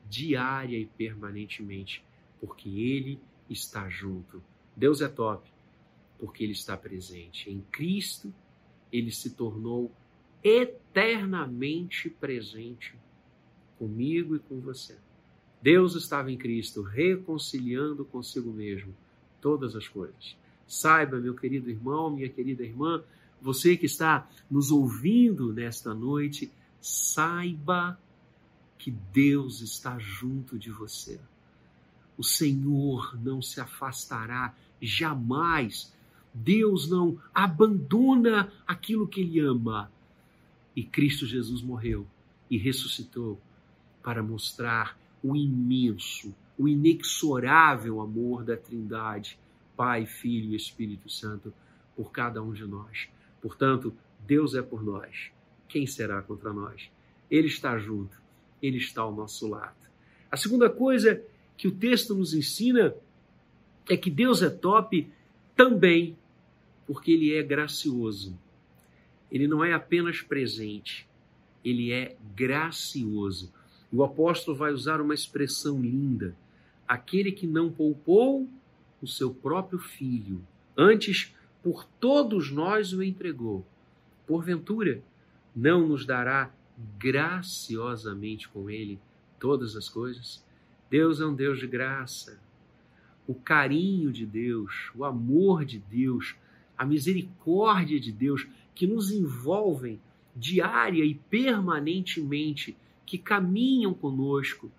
diária 0.09 0.79
e 0.79 0.87
permanentemente, 0.87 2.03
porque 2.41 2.71
Ele 2.71 3.21
está 3.51 3.87
junto. 3.91 4.43
Deus 4.75 5.03
é 5.03 5.09
top, 5.09 5.47
porque 6.19 6.43
Ele 6.43 6.53
está 6.53 6.75
presente. 6.75 7.51
Em 7.51 7.61
Cristo, 7.71 8.33
Ele 8.91 9.11
se 9.11 9.31
tornou 9.31 9.93
eternamente 10.47 12.09
presente 12.09 12.95
comigo 13.77 14.37
e 14.37 14.39
com 14.39 14.61
você. 14.61 14.97
Deus 15.61 15.97
estava 15.97 16.31
em 16.31 16.37
Cristo 16.37 16.83
reconciliando 16.83 18.05
consigo 18.05 18.53
mesmo 18.53 18.95
todas 19.41 19.75
as 19.75 19.89
coisas. 19.89 20.37
Saiba, 20.65 21.19
meu 21.19 21.35
querido 21.35 21.69
irmão, 21.69 22.11
minha 22.11 22.29
querida 22.29 22.63
irmã, 22.63 23.03
você 23.43 23.77
que 23.77 23.87
está 23.87 24.29
nos 24.49 24.71
ouvindo 24.71 25.53
nesta 25.53 25.93
noite, 25.93 26.53
saiba 26.81 27.99
que 28.79 28.93
Deus 29.13 29.61
está 29.61 29.99
junto 29.99 30.57
de 30.57 30.71
você. 30.71 31.21
O 32.17 32.23
Senhor 32.23 33.19
não 33.21 33.43
se 33.43 33.61
afastará 33.61 34.55
jamais. 34.81 35.93
Deus 36.33 36.89
não 36.89 37.19
abandona 37.35 38.53
aquilo 38.65 39.09
que 39.09 39.23
Ele 39.23 39.41
ama. 39.41 39.91
E 40.77 40.85
Cristo 40.85 41.27
Jesus 41.27 41.63
morreu 41.63 42.07
e 42.51 42.59
ressuscitou 42.59 43.41
para 44.03 44.23
mostrar 44.23 44.97
o 45.23 45.35
imenso, 45.35 46.35
o 46.59 46.69
inexorável 46.69 48.01
amor 48.01 48.45
da 48.45 48.57
Trindade, 48.57 49.39
Pai, 49.75 50.05
Filho 50.05 50.53
e 50.53 50.57
Espírito 50.57 51.09
Santo, 51.09 51.53
por 51.97 52.13
cada 52.13 52.43
um 52.43 52.53
de 52.53 52.67
nós. 52.67 53.09
Portanto, 53.41 53.97
Deus 54.27 54.55
é 54.55 54.63
por 54.63 54.85
nós. 54.85 55.31
Quem 55.69 55.87
será 55.87 56.21
contra 56.23 56.53
nós? 56.53 56.91
Ele 57.31 57.49
está 57.49 57.79
junto, 57.79 58.21
ele 58.63 58.77
está 58.77 59.01
ao 59.01 59.15
nosso 59.15 59.49
lado. 59.49 59.75
A 60.31 60.37
segunda 60.37 60.69
coisa 60.69 61.23
que 61.57 61.67
o 61.67 61.73
texto 61.73 62.15
nos 62.15 62.35
ensina 62.35 62.95
é 63.89 63.97
que 63.97 64.11
Deus 64.11 64.43
é 64.43 64.51
top 64.51 65.11
também 65.57 66.17
porque 66.87 67.13
ele 67.13 67.35
é 67.35 67.43
gracioso. 67.43 68.39
Ele 69.31 69.47
não 69.47 69.65
é 69.65 69.73
apenas 69.73 70.21
presente, 70.21 71.09
ele 71.65 71.93
é 71.93 72.17
gracioso. 72.35 73.53
O 73.93 74.05
apóstolo 74.05 74.57
vai 74.57 74.73
usar 74.73 75.01
uma 75.01 75.15
expressão 75.15 75.81
linda: 75.81 76.37
aquele 76.87 77.33
que 77.33 77.47
não 77.47 77.71
poupou 77.71 78.49
o 79.03 79.07
seu 79.07 79.33
próprio 79.33 79.79
filho, 79.79 80.41
antes 80.77 81.35
por 81.63 81.85
todos 81.99 82.51
nós 82.51 82.93
o 82.93 83.03
entregou. 83.03 83.67
Porventura, 84.27 85.03
não 85.55 85.87
nos 85.89 86.05
dará 86.05 86.51
graciosamente 86.99 88.49
com 88.49 88.69
ele 88.71 88.99
todas 89.41 89.75
as 89.77 89.89
coisas? 89.89 90.45
Deus 90.91 91.21
é 91.21 91.27
um 91.27 91.35
Deus 91.35 91.59
de 91.59 91.67
graça. 91.67 92.39
O 93.27 93.35
carinho 93.35 94.13
de 94.13 94.25
Deus, 94.25 94.91
o 94.95 95.05
amor 95.05 95.65
de 95.65 95.79
Deus, 95.79 96.37
a 96.79 96.85
misericórdia 96.85 97.99
de 97.99 98.13
Deus 98.13 98.47
que 98.77 98.87
nos 98.87 99.11
envolvem 99.11 99.99
diária 100.37 101.03
e 101.03 101.15
permanentemente, 101.15 102.77
que 103.07 103.17
caminham 103.17 103.95
conosco, 103.95 104.71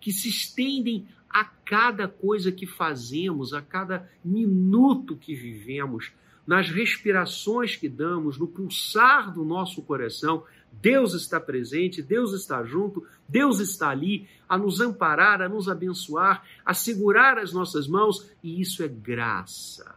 que 0.00 0.12
se 0.12 0.28
estendem 0.28 1.06
a 1.28 1.44
cada 1.44 2.06
coisa 2.06 2.52
que 2.52 2.66
fazemos, 2.66 3.52
a 3.52 3.60
cada 3.60 4.08
minuto 4.24 5.16
que 5.16 5.34
vivemos, 5.34 6.12
nas 6.46 6.70
respirações 6.70 7.74
que 7.74 7.88
damos, 7.88 8.38
no 8.38 8.46
pulsar 8.46 9.32
do 9.32 9.44
nosso 9.44 9.82
coração. 9.82 10.44
Deus 10.80 11.14
está 11.14 11.40
presente, 11.40 12.02
Deus 12.02 12.32
está 12.32 12.62
junto, 12.64 13.04
Deus 13.28 13.58
está 13.58 13.90
ali 13.90 14.28
a 14.48 14.56
nos 14.56 14.80
amparar, 14.80 15.42
a 15.42 15.48
nos 15.48 15.68
abençoar, 15.68 16.44
a 16.64 16.74
segurar 16.74 17.38
as 17.38 17.52
nossas 17.52 17.88
mãos, 17.88 18.30
e 18.42 18.60
isso 18.60 18.82
é 18.82 18.88
graça. 18.88 19.94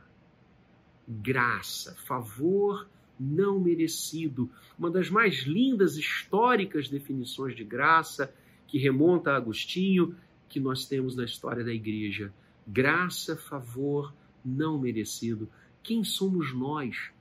Graça, 1.08 1.96
favor 2.08 2.88
não 3.20 3.60
merecido. 3.60 4.50
Uma 4.78 4.90
das 4.90 5.10
mais 5.10 5.44
lindas 5.44 5.98
históricas 5.98 6.90
definições 6.90 7.56
de 7.56 7.64
graça 7.64 8.34
que 8.68 8.78
remonta 8.78 9.32
a 9.32 9.38
Agostinho, 9.38 10.16
que 10.50 10.60
nós 10.60 10.86
temos 10.86 11.16
na 11.16 11.24
história 11.24 11.64
da 11.64 11.74
igreja. 11.74 12.34
Graça, 12.68 13.36
favor 13.36 14.14
não 14.44 14.80
merecido. 14.80 15.50
Quem 15.82 16.04
somos 16.04 16.54
nós 16.54 17.12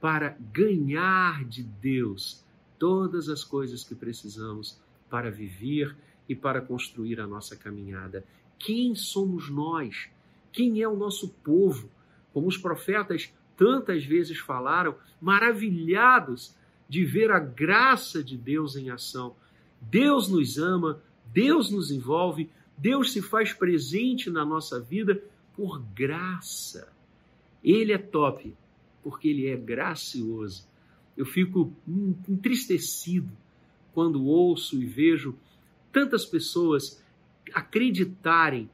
para 0.00 0.36
ganhar 0.52 1.44
de 1.44 1.62
Deus 1.62 2.44
todas 2.78 3.28
as 3.28 3.42
coisas 3.42 3.82
que 3.84 3.94
precisamos 3.94 4.78
para 5.08 5.30
viver 5.30 5.96
e 6.28 6.34
para 6.34 6.60
construir 6.60 7.20
a 7.20 7.26
nossa 7.26 7.56
caminhada? 7.56 8.24
Quem 8.58 8.94
somos 8.94 9.50
nós? 9.50 10.08
Quem 10.52 10.80
é 10.80 10.88
o 10.88 10.96
nosso 10.96 11.28
povo? 11.42 11.90
Como 12.32 12.46
os 12.46 12.56
profetas 12.56 13.32
tantas 13.56 14.04
vezes 14.04 14.38
falaram, 14.38 14.96
maravilhados 15.20 16.54
de 16.88 17.04
ver 17.04 17.30
a 17.30 17.38
graça 17.38 18.22
de 18.22 18.36
Deus 18.36 18.76
em 18.76 18.90
ação. 18.90 19.34
Deus 19.80 20.28
nos 20.28 20.58
ama, 20.58 21.00
Deus 21.32 21.70
nos 21.70 21.90
envolve, 21.90 22.50
Deus 22.76 23.12
se 23.12 23.22
faz 23.22 23.52
presente 23.52 24.30
na 24.30 24.44
nossa 24.44 24.80
vida 24.80 25.22
por 25.56 25.80
graça. 25.94 26.92
Ele 27.62 27.92
é 27.92 27.98
top, 27.98 28.54
porque 29.02 29.28
ele 29.28 29.46
é 29.46 29.56
gracioso. 29.56 30.66
Eu 31.16 31.24
fico 31.24 31.72
entristecido 32.28 33.30
quando 33.92 34.24
ouço 34.24 34.80
e 34.80 34.84
vejo 34.84 35.36
tantas 35.92 36.24
pessoas 36.24 37.02
acreditarem 37.52 38.68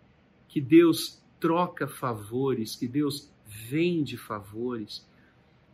que 0.48 0.60
Deus 0.60 1.20
troca 1.38 1.86
favores, 1.86 2.74
que 2.74 2.88
Deus 2.88 3.30
vende 3.50 4.16
favores, 4.16 5.04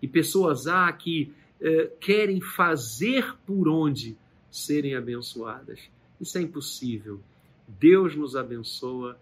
e 0.01 0.09
pessoas 0.09 0.67
há 0.67 0.91
que 0.93 1.33
eh, 1.61 1.91
querem 2.01 2.41
fazer 2.41 3.37
por 3.47 3.69
onde 3.69 4.17
serem 4.51 4.95
abençoadas. 4.95 5.91
Isso 6.21 6.39
é 6.39 6.43
impossível. 6.43 7.21
Deus 7.69 8.17
nos 8.17 8.35
abençoa 8.35 9.19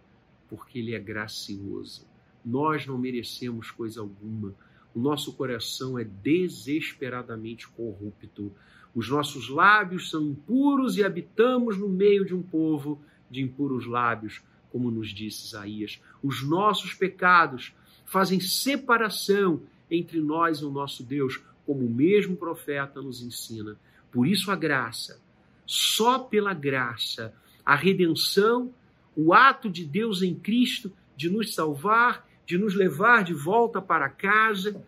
porque 0.48 0.78
Ele 0.78 0.94
é 0.94 0.98
gracioso. 0.98 2.06
Nós 2.44 2.86
não 2.86 2.98
merecemos 2.98 3.70
coisa 3.70 4.00
alguma. 4.00 4.54
O 4.94 5.00
nosso 5.00 5.32
coração 5.32 5.98
é 5.98 6.04
desesperadamente 6.04 7.66
corrupto. 7.68 8.52
Os 8.94 9.08
nossos 9.08 9.48
lábios 9.48 10.10
são 10.10 10.22
impuros 10.22 10.96
e 10.96 11.02
habitamos 11.02 11.76
no 11.76 11.88
meio 11.88 12.24
de 12.24 12.34
um 12.34 12.42
povo 12.42 13.00
de 13.28 13.40
impuros 13.40 13.86
lábios, 13.86 14.40
como 14.70 14.90
nos 14.90 15.08
disse 15.08 15.46
Isaías. 15.46 16.00
Os 16.22 16.46
nossos 16.46 16.94
pecados 16.94 17.74
fazem 18.04 18.40
separação 18.40 19.62
entre 19.90 20.20
nós 20.20 20.58
e 20.58 20.64
o 20.64 20.70
nosso 20.70 21.02
Deus, 21.02 21.40
como 21.66 21.84
o 21.84 21.90
mesmo 21.90 22.36
profeta 22.36 23.00
nos 23.00 23.22
ensina. 23.22 23.76
Por 24.10 24.26
isso 24.26 24.50
a 24.50 24.56
graça, 24.56 25.20
só 25.66 26.18
pela 26.18 26.54
graça, 26.54 27.34
a 27.64 27.74
redenção, 27.74 28.72
o 29.16 29.32
ato 29.32 29.70
de 29.70 29.84
Deus 29.84 30.22
em 30.22 30.34
Cristo 30.34 30.92
de 31.16 31.30
nos 31.30 31.54
salvar, 31.54 32.28
de 32.46 32.58
nos 32.58 32.74
levar 32.74 33.24
de 33.24 33.32
volta 33.32 33.80
para 33.80 34.08
casa, 34.08 34.84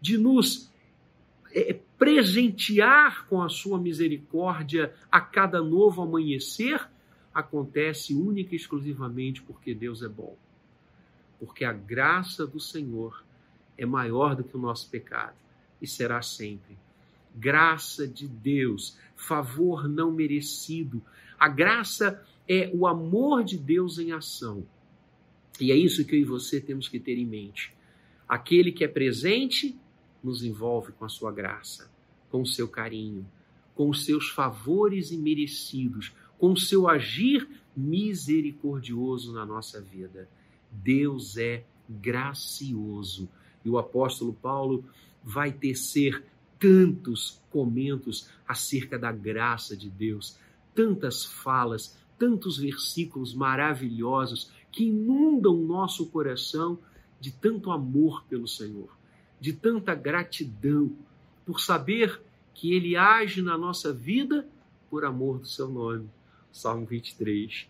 de 0.00 0.16
nos 0.18 0.70
é, 1.52 1.78
presentear 1.98 3.26
com 3.26 3.42
a 3.42 3.48
sua 3.48 3.78
misericórdia 3.78 4.92
a 5.10 5.20
cada 5.20 5.60
novo 5.62 6.02
amanhecer, 6.02 6.88
acontece 7.32 8.14
única 8.14 8.54
e 8.54 8.56
exclusivamente 8.56 9.42
porque 9.42 9.74
Deus 9.74 10.02
é 10.02 10.08
bom. 10.08 10.36
Porque 11.44 11.64
a 11.64 11.72
graça 11.72 12.46
do 12.46 12.60
Senhor 12.60 13.24
é 13.76 13.84
maior 13.84 14.36
do 14.36 14.44
que 14.44 14.56
o 14.56 14.60
nosso 14.60 14.88
pecado 14.88 15.34
e 15.80 15.88
será 15.88 16.22
sempre. 16.22 16.78
Graça 17.34 18.06
de 18.06 18.28
Deus, 18.28 18.96
favor 19.16 19.88
não 19.88 20.12
merecido. 20.12 21.02
A 21.36 21.48
graça 21.48 22.24
é 22.48 22.70
o 22.72 22.86
amor 22.86 23.42
de 23.42 23.58
Deus 23.58 23.98
em 23.98 24.12
ação. 24.12 24.64
E 25.60 25.72
é 25.72 25.76
isso 25.76 26.04
que 26.04 26.14
eu 26.14 26.20
e 26.20 26.24
você 26.24 26.60
temos 26.60 26.88
que 26.88 27.00
ter 27.00 27.18
em 27.18 27.26
mente. 27.26 27.74
Aquele 28.28 28.70
que 28.70 28.84
é 28.84 28.88
presente 28.88 29.76
nos 30.22 30.44
envolve 30.44 30.92
com 30.92 31.04
a 31.04 31.08
sua 31.08 31.32
graça, 31.32 31.90
com 32.30 32.42
o 32.42 32.46
seu 32.46 32.68
carinho, 32.68 33.26
com 33.74 33.90
os 33.90 34.04
seus 34.04 34.28
favores 34.28 35.10
imerecidos, 35.10 36.12
com 36.38 36.52
o 36.52 36.56
seu 36.56 36.88
agir 36.88 37.48
misericordioso 37.76 39.32
na 39.32 39.44
nossa 39.44 39.80
vida. 39.80 40.28
Deus 40.72 41.36
é 41.36 41.64
gracioso. 41.88 43.28
E 43.64 43.70
o 43.70 43.78
apóstolo 43.78 44.32
Paulo 44.32 44.84
vai 45.22 45.52
tecer 45.52 46.24
tantos 46.58 47.40
comentos 47.50 48.28
acerca 48.46 48.98
da 48.98 49.12
graça 49.12 49.76
de 49.76 49.90
Deus, 49.90 50.38
tantas 50.74 51.24
falas, 51.24 51.96
tantos 52.18 52.58
versículos 52.58 53.34
maravilhosos 53.34 54.50
que 54.70 54.84
inundam 54.84 55.54
o 55.54 55.66
nosso 55.66 56.06
coração 56.06 56.78
de 57.20 57.30
tanto 57.30 57.70
amor 57.70 58.24
pelo 58.24 58.48
Senhor, 58.48 58.88
de 59.40 59.52
tanta 59.52 59.94
gratidão 59.94 60.92
por 61.44 61.60
saber 61.60 62.20
que 62.54 62.72
Ele 62.72 62.96
age 62.96 63.42
na 63.42 63.58
nossa 63.58 63.92
vida 63.92 64.48
por 64.88 65.04
amor 65.04 65.38
do 65.38 65.46
seu 65.46 65.68
nome. 65.68 66.08
Salmo 66.52 66.86
23. 66.86 67.66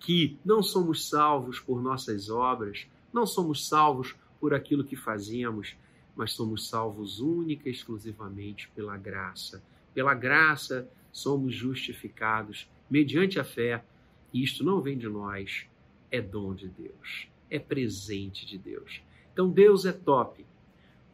Que 0.00 0.38
não 0.44 0.62
somos 0.62 1.08
salvos 1.08 1.58
por 1.60 1.82
nossas 1.82 2.30
obras, 2.30 2.86
não 3.12 3.26
somos 3.26 3.66
salvos 3.66 4.14
por 4.40 4.54
aquilo 4.54 4.84
que 4.84 4.96
fazemos, 4.96 5.76
mas 6.14 6.32
somos 6.32 6.68
salvos 6.68 7.20
única 7.20 7.68
e 7.68 7.72
exclusivamente 7.72 8.68
pela 8.74 8.96
graça. 8.96 9.62
Pela 9.94 10.14
graça 10.14 10.88
somos 11.12 11.54
justificados 11.54 12.68
mediante 12.90 13.38
a 13.38 13.44
fé, 13.44 13.84
e 14.32 14.42
isto 14.42 14.64
não 14.64 14.80
vem 14.80 14.96
de 14.96 15.08
nós, 15.08 15.66
é 16.10 16.20
dom 16.20 16.54
de 16.54 16.68
Deus, 16.68 17.28
é 17.50 17.58
presente 17.58 18.46
de 18.46 18.58
Deus. 18.58 19.00
Então 19.32 19.48
Deus 19.50 19.84
é 19.84 19.92
top, 19.92 20.44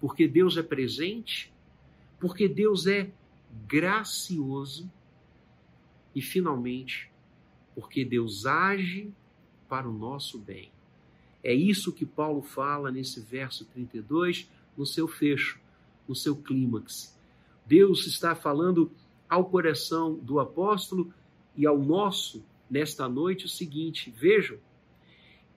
porque 0.00 0.26
Deus 0.26 0.56
é 0.56 0.62
presente, 0.62 1.52
porque 2.18 2.48
Deus 2.48 2.86
é 2.86 3.10
gracioso 3.66 4.90
e 6.14 6.22
finalmente 6.22 7.10
porque 7.74 8.04
Deus 8.04 8.46
age 8.46 9.12
para 9.68 9.88
o 9.88 9.92
nosso 9.92 10.38
bem. 10.38 10.70
É 11.42 11.52
isso 11.52 11.92
que 11.92 12.06
Paulo 12.06 12.42
fala 12.42 12.90
nesse 12.90 13.20
verso 13.20 13.64
32, 13.66 14.48
no 14.76 14.86
seu 14.86 15.06
fecho, 15.06 15.60
no 16.08 16.14
seu 16.14 16.36
clímax. 16.36 17.14
Deus 17.66 18.06
está 18.06 18.34
falando 18.34 18.90
ao 19.28 19.44
coração 19.44 20.14
do 20.14 20.38
apóstolo 20.40 21.12
e 21.56 21.66
ao 21.66 21.78
nosso 21.78 22.44
nesta 22.70 23.08
noite 23.08 23.46
o 23.46 23.48
seguinte: 23.48 24.10
vejam, 24.10 24.58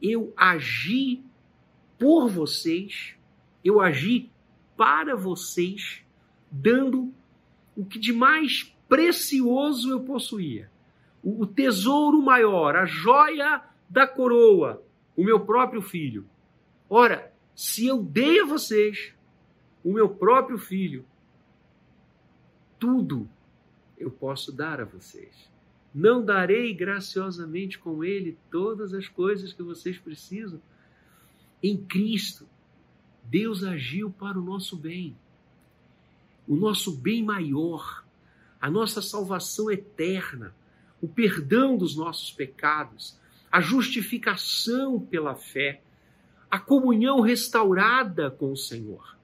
eu 0.02 0.34
agi 0.36 1.24
por 1.98 2.30
vocês, 2.30 3.16
eu 3.64 3.82
agi 3.82 4.30
para 4.76 5.16
vocês, 5.16 6.04
dando 6.52 7.14
o 7.76 7.86
que 7.86 8.00
de 8.00 8.14
mais 8.14 8.76
precioso 8.88 9.90
eu 9.92 10.02
possuía, 10.02 10.72
o 11.36 11.46
tesouro 11.46 12.22
maior, 12.22 12.78
a 12.78 12.86
joia 12.86 13.62
da 13.90 14.08
coroa, 14.08 14.82
o 15.14 15.24
meu 15.24 15.42
próprio 15.42 15.82
filho. 15.82 16.26
Ora, 16.90 17.34
se 17.54 17.86
eu 17.86 18.02
dei 18.02 18.40
a 18.40 18.46
vocês 18.46 19.14
o 19.84 19.92
meu 19.92 20.08
próprio 20.08 20.58
filho, 20.58 21.06
tudo 22.80 23.28
eu 23.98 24.10
posso 24.10 24.54
dar 24.54 24.80
a 24.80 24.86
vocês. 24.86 25.52
Não 25.94 26.24
darei 26.24 26.74
graciosamente 26.74 27.78
com 27.78 28.06
ele 28.06 28.38
todas 28.50 28.94
as 28.94 29.10
coisas 29.10 29.52
que 29.52 29.64
vocês 29.64 29.98
precisam. 29.98 30.62
Em 31.62 31.76
Cristo, 31.76 32.48
Deus 33.26 33.66
agiu 33.66 34.10
para 34.12 34.40
o 34.40 34.44
nosso 34.44 34.78
bem. 34.78 35.14
O 36.48 36.56
nosso 36.56 36.96
bem 36.96 37.22
maior, 37.22 38.06
a 38.62 38.70
nossa 38.70 39.02
salvação 39.02 39.70
eterna, 39.70 40.56
o 41.02 41.08
perdão 41.08 41.78
dos 41.78 41.96
nossos 41.96 42.32
pecados, 42.32 43.18
a 43.52 43.62
justificação 43.62 45.00
pela 45.00 45.36
fé, 45.36 45.82
a 46.50 46.60
comunhão 46.60 47.22
restaurada 47.22 48.32
com 48.32 48.52
o 48.52 48.58
Senhor. 48.58 49.18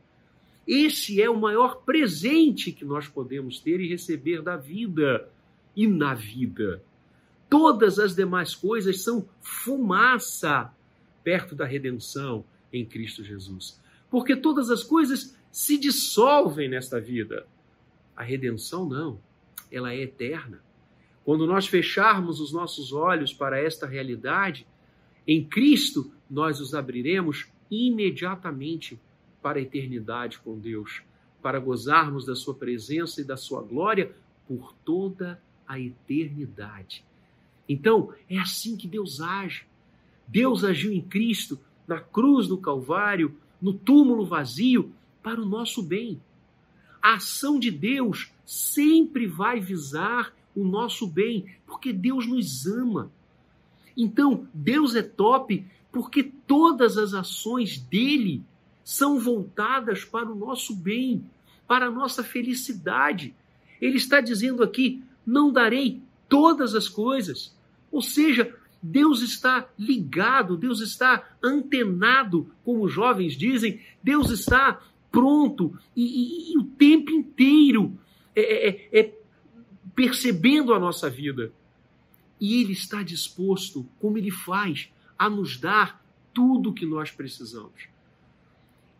Esse 0.67 1.21
é 1.21 1.29
o 1.29 1.39
maior 1.39 1.83
presente 1.83 2.71
que 2.71 2.85
nós 2.85 3.07
podemos 3.07 3.59
ter 3.59 3.79
e 3.79 3.87
receber 3.87 4.41
da 4.41 4.55
vida 4.55 5.29
e 5.75 5.87
na 5.87 6.13
vida. 6.13 6.81
Todas 7.49 7.99
as 7.99 8.15
demais 8.15 8.55
coisas 8.55 9.01
são 9.01 9.27
fumaça 9.41 10.73
perto 11.23 11.55
da 11.55 11.65
redenção 11.65 12.45
em 12.71 12.85
Cristo 12.85 13.23
Jesus. 13.23 13.79
Porque 14.09 14.35
todas 14.35 14.69
as 14.69 14.83
coisas 14.83 15.37
se 15.51 15.77
dissolvem 15.77 16.69
nesta 16.69 16.99
vida. 16.99 17.45
A 18.15 18.23
redenção 18.23 18.87
não, 18.87 19.19
ela 19.71 19.93
é 19.93 20.01
eterna. 20.01 20.61
Quando 21.23 21.47
nós 21.47 21.67
fecharmos 21.67 22.39
os 22.39 22.51
nossos 22.51 22.91
olhos 22.91 23.33
para 23.33 23.59
esta 23.59 23.87
realidade, 23.87 24.67
em 25.27 25.43
Cristo 25.43 26.11
nós 26.29 26.59
os 26.59 26.73
abriremos 26.75 27.47
imediatamente 27.71 28.99
para 29.41 29.59
a 29.59 29.61
eternidade 29.61 30.39
com 30.39 30.57
Deus, 30.57 31.01
para 31.41 31.59
gozarmos 31.59 32.25
da 32.25 32.35
Sua 32.35 32.53
presença 32.53 33.21
e 33.21 33.23
da 33.23 33.37
Sua 33.37 33.61
glória 33.61 34.13
por 34.47 34.73
toda 34.85 35.41
a 35.67 35.79
eternidade. 35.79 37.05
Então, 37.67 38.13
é 38.29 38.37
assim 38.37 38.75
que 38.75 38.87
Deus 38.87 39.21
age. 39.21 39.65
Deus 40.27 40.63
agiu 40.63 40.91
em 40.91 41.01
Cristo, 41.01 41.59
na 41.87 41.99
cruz 41.99 42.47
do 42.47 42.57
Calvário, 42.57 43.37
no 43.61 43.73
túmulo 43.73 44.25
vazio, 44.25 44.91
para 45.21 45.41
o 45.41 45.45
nosso 45.45 45.81
bem. 45.81 46.21
A 47.01 47.15
ação 47.15 47.59
de 47.59 47.71
Deus 47.71 48.31
sempre 48.45 49.25
vai 49.25 49.59
visar 49.59 50.33
o 50.55 50.63
nosso 50.63 51.07
bem, 51.07 51.45
porque 51.65 51.91
Deus 51.91 52.27
nos 52.27 52.65
ama. 52.65 53.11
Então, 53.95 54.47
Deus 54.53 54.95
é 54.95 55.01
top 55.01 55.65
porque 55.91 56.23
todas 56.47 56.97
as 56.97 57.13
ações 57.13 57.77
dele 57.77 58.41
são 58.83 59.19
voltadas 59.19 60.03
para 60.03 60.29
o 60.29 60.35
nosso 60.35 60.75
bem, 60.75 61.23
para 61.67 61.85
a 61.85 61.91
nossa 61.91 62.23
felicidade. 62.23 63.33
Ele 63.79 63.97
está 63.97 64.19
dizendo 64.19 64.63
aqui: 64.63 65.03
não 65.25 65.51
darei 65.51 66.01
todas 66.27 66.73
as 66.75 66.89
coisas. 66.89 67.55
Ou 67.91 68.01
seja, 68.01 68.53
Deus 68.81 69.21
está 69.21 69.69
ligado, 69.77 70.57
Deus 70.57 70.81
está 70.81 71.23
antenado, 71.41 72.49
como 72.65 72.83
os 72.83 72.91
jovens 72.91 73.37
dizem, 73.37 73.79
Deus 74.03 74.29
está 74.29 74.81
pronto 75.11 75.77
e, 75.95 76.03
e, 76.03 76.53
e 76.53 76.57
o 76.57 76.63
tempo 76.63 77.11
inteiro 77.11 77.97
é, 78.35 78.67
é, 78.67 78.89
é, 78.99 79.13
percebendo 79.95 80.73
a 80.73 80.79
nossa 80.79 81.09
vida. 81.09 81.51
E 82.39 82.61
Ele 82.61 82.73
está 82.73 83.03
disposto, 83.03 83.87
como 83.99 84.17
Ele 84.17 84.31
faz, 84.31 84.91
a 85.17 85.29
nos 85.29 85.57
dar 85.57 86.03
tudo 86.33 86.71
o 86.71 86.73
que 86.73 86.85
nós 86.85 87.11
precisamos. 87.11 87.87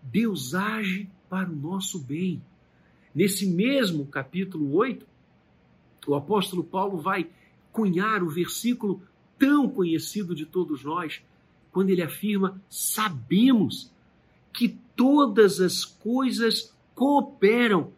Deus 0.02 0.54
age 0.54 1.10
para 1.30 1.50
o 1.50 1.56
nosso 1.56 2.00
bem. 2.00 2.42
Nesse 3.14 3.46
mesmo 3.46 4.06
capítulo 4.06 4.74
8, 4.76 5.06
o 6.08 6.16
apóstolo 6.16 6.64
Paulo 6.64 6.98
vai 7.00 7.30
cunhar 7.72 8.22
o 8.22 8.30
versículo 8.30 9.02
tão 9.38 9.70
conhecido 9.70 10.36
de 10.36 10.46
todos 10.46 10.84
nós, 10.84 11.22
quando 11.72 11.90
ele 11.90 12.02
afirma: 12.02 12.62
Sabemos 12.70 13.92
que 14.52 14.78
todas 14.96 15.60
as 15.60 15.84
coisas 15.84 16.74
cooperam 16.94 17.92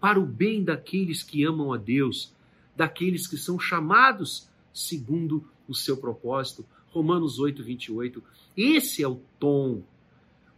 para 0.00 0.20
o 0.20 0.26
bem 0.26 0.62
daqueles 0.62 1.22
que 1.22 1.44
amam 1.44 1.72
a 1.72 1.76
Deus, 1.76 2.34
daqueles 2.82 3.28
que 3.28 3.36
são 3.36 3.60
chamados 3.60 4.48
segundo 4.72 5.44
o 5.68 5.74
seu 5.74 5.96
propósito. 5.96 6.66
Romanos 6.88 7.38
8, 7.38 7.62
28. 7.62 8.20
Esse 8.56 9.04
é 9.04 9.08
o 9.08 9.20
tom. 9.38 9.84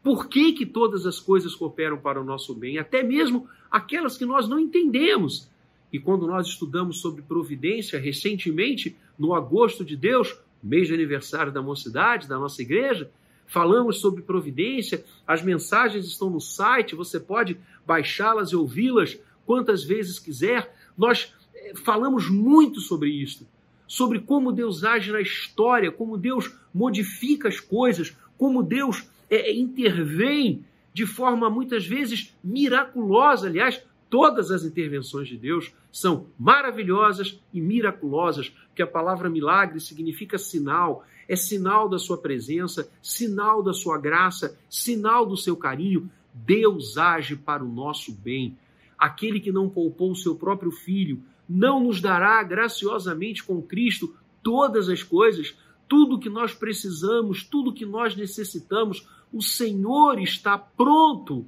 Por 0.03 0.27
que, 0.27 0.55
que 0.55 0.65
todas 0.65 1.05
as 1.05 1.21
coisas 1.21 1.55
cooperam 1.55 1.99
para 1.99 2.19
o 2.19 2.25
nosso 2.25 2.55
bem? 2.55 2.79
Até 2.79 3.03
mesmo 3.03 3.47
aquelas 3.71 4.17
que 4.17 4.25
nós 4.25 4.49
não 4.49 4.59
entendemos. 4.59 5.51
E 5.93 5.99
quando 5.99 6.27
nós 6.27 6.47
estudamos 6.47 7.03
sobre 7.03 7.21
providência 7.21 8.01
recentemente, 8.01 8.97
no 9.19 9.35
agosto 9.35 9.85
de 9.85 9.95
Deus, 9.95 10.35
mês 10.63 10.89
de 10.89 10.95
aniversário 10.95 11.53
da 11.53 11.61
mocidade, 11.61 12.27
da 12.27 12.39
nossa 12.39 12.63
igreja, 12.63 13.11
falamos 13.47 14.01
sobre 14.01 14.23
providência, 14.23 15.05
as 15.27 15.43
mensagens 15.43 16.07
estão 16.07 16.31
no 16.31 16.41
site, 16.41 16.95
você 16.95 17.21
pode 17.21 17.61
baixá-las 17.87 18.49
e 18.49 18.57
ouvi-las 18.57 19.19
quantas 19.45 19.85
vezes 19.85 20.19
quiser. 20.19 20.75
Nós 20.97 21.35
falamos 21.75 22.29
muito 22.29 22.81
sobre 22.81 23.11
isso, 23.11 23.47
sobre 23.87 24.21
como 24.21 24.53
Deus 24.53 24.85
age 24.85 25.13
na 25.13 25.21
história, 25.21 25.91
como 25.91 26.19
Deus 26.19 26.53
modifica 26.73 27.49
as 27.49 27.61
coisas, 27.61 28.17
como 28.37 28.63
Deus 28.63 29.09
é, 29.31 29.53
intervém 29.53 30.65
de 30.93 31.07
forma 31.07 31.51
muitas 31.51 31.87
vezes 31.87 32.35
miraculosa. 32.43 33.49
Aliás, 33.49 33.83
todas 34.09 34.51
as 34.51 34.65
intervenções 34.65 35.29
de 35.29 35.37
Deus 35.37 35.73
são 35.91 36.27
maravilhosas 36.39 37.41
e 37.53 37.61
miraculosas, 37.61 38.49
porque 38.69 38.83
a 38.83 38.87
palavra 38.87 39.29
milagre 39.29 39.81
significa 39.81 40.39
sinal, 40.39 41.05
é 41.29 41.37
sinal 41.37 41.89
da 41.89 41.99
sua 41.99 42.19
presença, 42.19 42.89
sinal 43.03 43.63
da 43.63 43.73
sua 43.73 43.99
graça, 43.99 44.57
sinal 44.69 45.27
do 45.27 45.37
seu 45.37 45.57
carinho. 45.57 46.11
Deus 46.33 46.99
age 46.99 47.37
para 47.37 47.65
o 47.65 47.69
nosso 47.69 48.13
bem. 48.13 48.57
Aquele 48.99 49.41
que 49.41 49.53
não 49.53 49.69
poupou 49.69 50.13
o 50.13 50.17
seu 50.17 50.35
próprio 50.35 50.71
filho 50.71 51.23
não 51.49 51.81
nos 51.81 52.01
dará 52.01 52.43
graciosamente 52.43 53.43
com 53.43 53.61
Cristo 53.63 54.15
todas 54.43 54.89
as 54.89 55.03
coisas, 55.03 55.57
tudo 55.89 56.19
que 56.19 56.29
nós 56.29 56.55
precisamos, 56.55 57.43
tudo 57.43 57.73
que 57.73 57.85
nós 57.87 58.17
necessitamos. 58.17 59.07
O 59.33 59.43
Senhor 59.43 60.21
está 60.21 60.57
pronto 60.57 61.47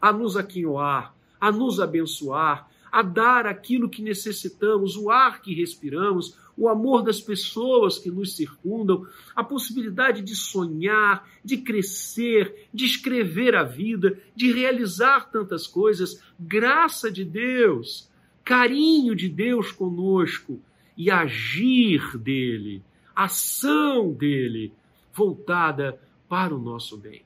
a 0.00 0.12
nos 0.12 0.36
aquinhoar, 0.36 1.14
a 1.40 1.50
nos 1.50 1.80
abençoar, 1.80 2.68
a 2.90 3.02
dar 3.02 3.46
aquilo 3.46 3.88
que 3.88 4.02
necessitamos, 4.02 4.96
o 4.96 5.10
ar 5.10 5.40
que 5.40 5.54
respiramos, 5.54 6.36
o 6.56 6.68
amor 6.68 7.02
das 7.02 7.20
pessoas 7.20 7.98
que 7.98 8.10
nos 8.10 8.36
circundam, 8.36 9.06
a 9.34 9.42
possibilidade 9.42 10.20
de 10.20 10.36
sonhar, 10.36 11.26
de 11.42 11.56
crescer, 11.56 12.68
de 12.72 12.84
escrever 12.84 13.54
a 13.56 13.62
vida, 13.62 14.18
de 14.36 14.52
realizar 14.52 15.30
tantas 15.30 15.66
coisas. 15.66 16.22
Graça 16.38 17.10
de 17.10 17.24
Deus, 17.24 18.10
carinho 18.44 19.14
de 19.14 19.28
Deus 19.28 19.72
conosco 19.72 20.60
e 20.96 21.10
agir 21.10 22.16
dele, 22.18 22.82
ação 23.14 24.12
dele 24.12 24.72
voltada 25.12 26.00
para 26.28 26.54
o 26.54 26.58
nosso 26.58 26.96
bem. 26.96 27.22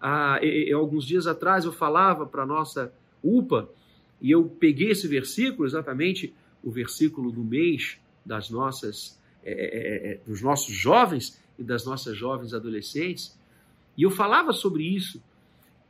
Ah, 0.00 0.38
e, 0.42 0.68
e, 0.68 0.72
alguns 0.72 1.04
dias 1.04 1.26
atrás 1.26 1.64
eu 1.64 1.72
falava 1.72 2.26
para 2.26 2.42
a 2.42 2.46
nossa 2.46 2.92
UPA, 3.22 3.68
e 4.20 4.30
eu 4.30 4.44
peguei 4.44 4.90
esse 4.90 5.06
versículo, 5.08 5.66
exatamente 5.66 6.34
o 6.62 6.70
versículo 6.70 7.30
do 7.30 7.42
mês 7.42 7.98
das 8.24 8.50
nossas, 8.50 9.18
é, 9.44 9.52
é, 9.52 9.54
é, 9.54 10.12
é, 10.12 10.20
dos 10.26 10.42
nossos 10.42 10.74
jovens 10.74 11.40
e 11.58 11.62
das 11.62 11.84
nossas 11.84 12.16
jovens 12.16 12.52
adolescentes, 12.52 13.36
e 13.96 14.02
eu 14.02 14.10
falava 14.10 14.52
sobre 14.52 14.84
isso. 14.84 15.22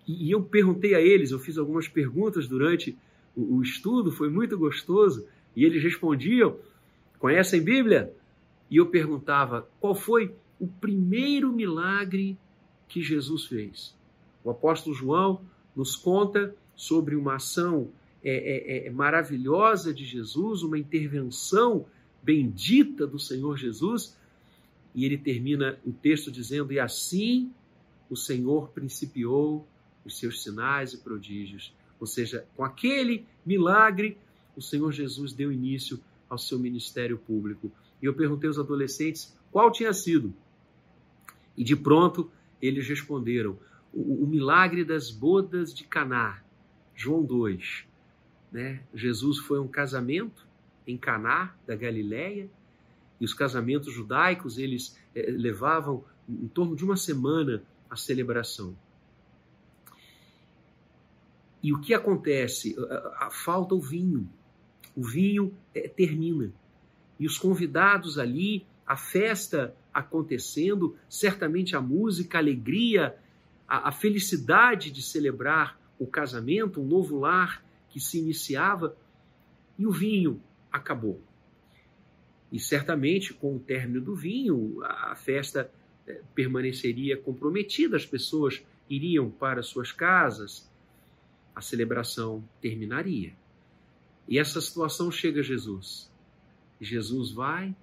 E, 0.07 0.29
e 0.29 0.31
eu 0.31 0.43
perguntei 0.43 0.95
a 0.95 1.01
eles, 1.01 1.31
eu 1.31 1.39
fiz 1.39 1.59
algumas 1.59 1.89
perguntas 1.89 2.47
durante 2.47 2.97
o, 3.41 3.63
estudo, 3.63 4.11
foi 4.11 4.29
muito 4.29 4.59
gostoso, 4.59 5.27
e 5.55 5.65
eles 5.65 5.83
respondiam: 5.83 6.57
conhecem 7.19 7.63
Bíblia? 7.63 8.13
E 8.71 8.77
eu 8.77 8.87
perguntava: 8.87 9.69
qual 9.81 9.95
foi 9.95 10.35
o 10.59 10.67
primeiro 10.67 11.53
milagre 11.53 12.37
que 12.89 13.03
Jesus 13.03 13.47
fez? 13.47 13.97
O 14.43 14.51
apóstolo 14.51 14.95
João 14.95 15.43
nos 15.75 15.95
conta 15.95 16.55
sobre 16.75 17.15
uma 17.15 17.37
ação 17.37 17.91
é, 18.23 18.85
é, 18.85 18.87
é, 18.87 18.91
maravilhosa 18.91 19.95
de 19.95 20.05
Jesus, 20.05 20.63
uma 20.63 20.79
intervenção 20.79 21.87
bendita 22.23 23.07
do 23.07 23.19
Senhor 23.19 23.57
Jesus, 23.57 24.17
e 24.95 25.05
ele 25.05 25.17
termina 25.17 25.79
o 25.87 25.93
texto 25.93 26.31
dizendo: 26.33 26.73
E 26.73 26.81
assim 26.81 27.53
o 28.11 28.17
Senhor 28.17 28.71
principiou 28.71 29.67
os 30.05 30.19
seus 30.19 30.43
sinais 30.43 30.93
e 30.93 30.99
prodígios. 30.99 31.73
Ou 32.01 32.07
seja, 32.07 32.47
com 32.57 32.65
aquele 32.65 33.27
milagre, 33.45 34.17
o 34.57 34.63
Senhor 34.63 34.93
Jesus 34.93 35.33
deu 35.33 35.53
início 35.53 36.01
ao 36.29 36.39
seu 36.39 36.59
ministério 36.59 37.19
público. 37.19 37.71
E 38.01 38.07
eu 38.07 38.15
perguntei 38.15 38.49
aos 38.49 38.59
adolescentes 38.59 39.37
qual 39.51 39.71
tinha 39.73 39.93
sido. 39.93 40.35
E 41.57 41.65
de 41.65 41.75
pronto 41.75 42.31
eles 42.61 42.89
responderam: 42.89 43.59
o, 43.93 44.25
o 44.25 44.27
milagre 44.27 44.85
das 44.85 45.11
bodas 45.11 45.73
de 45.73 45.85
Caná. 45.85 46.43
João 46.95 47.23
2. 47.23 47.85
Né? 48.51 48.83
Jesus 48.95 49.39
foi 49.39 49.61
um 49.61 49.69
casamento 49.69 50.47
em 50.87 50.97
Caná 50.97 51.55
da 51.67 51.77
Galileia, 51.77 52.49
e 53.21 53.25
os 53.25 53.35
casamentos 53.35 53.93
judaicos 53.93 54.59
eles 54.59 54.99
eh, 55.15 55.31
levavam 55.31 56.05
em 56.29 56.49
torno 56.49 56.75
de 56.75 56.85
uma 56.85 56.97
semana 56.97 57.63
a 57.91 57.97
celebração. 57.97 58.77
E 61.63 61.73
o 61.73 61.81
que 61.81 61.93
acontece? 61.93 62.77
Falta 63.31 63.75
o 63.75 63.81
vinho. 63.81 64.29
O 64.97 65.03
vinho 65.03 65.55
é, 65.75 65.89
termina. 65.89 66.53
E 67.19 67.27
os 67.27 67.39
convidados 67.39 68.19
ali, 68.19 68.65
a 68.87 68.97
festa 68.97 69.75
acontecendo, 69.93 70.97
certamente 71.09 71.75
a 71.75 71.81
música, 71.81 72.39
a 72.39 72.41
alegria, 72.41 73.17
a, 73.67 73.89
a 73.89 73.93
felicidade 73.93 74.91
de 74.91 75.03
celebrar 75.03 75.79
o 75.99 76.07
casamento, 76.07 76.81
um 76.81 76.87
novo 76.87 77.19
lar 77.19 77.65
que 77.91 77.99
se 77.99 78.19
iniciava, 78.19 78.97
e 79.79 79.87
o 79.87 79.91
vinho 79.91 80.41
acabou. 80.71 81.21
E 82.53 82.59
certamente, 82.59 83.35
com 83.35 83.57
o 83.57 83.61
término 83.61 84.01
do 84.01 84.15
vinho, 84.15 84.81
a 84.85 85.15
festa 85.15 85.71
é, 86.07 86.21
permaneceria 86.35 87.17
comprometida, 87.17 87.97
as 87.97 88.07
pessoas 88.07 88.65
iriam 88.89 89.31
para 89.31 89.63
suas 89.63 89.93
casas, 89.93 90.69
a 91.59 91.61
celebração 91.61 92.49
terminaria. 92.61 93.35
E 94.29 94.39
essa 94.39 94.61
situação 94.61 95.11
chega 95.11 95.41
a 95.41 95.43
Jesus. 95.43 96.09
Jesus 96.81 97.33
vai 97.33 97.75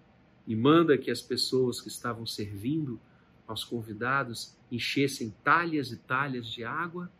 e 0.48 0.56
manda 0.56 0.98
que 0.98 1.12
as 1.12 1.22
pessoas 1.22 1.82
que 1.82 1.90
estavam 1.90 2.26
servindo 2.26 2.98
aos 3.46 3.66
convidados 3.66 4.56
enchessem 4.72 5.36
talhas 5.44 5.92
e 5.92 5.98
talhas 5.98 6.48
de 6.48 6.64
água, 6.64 7.12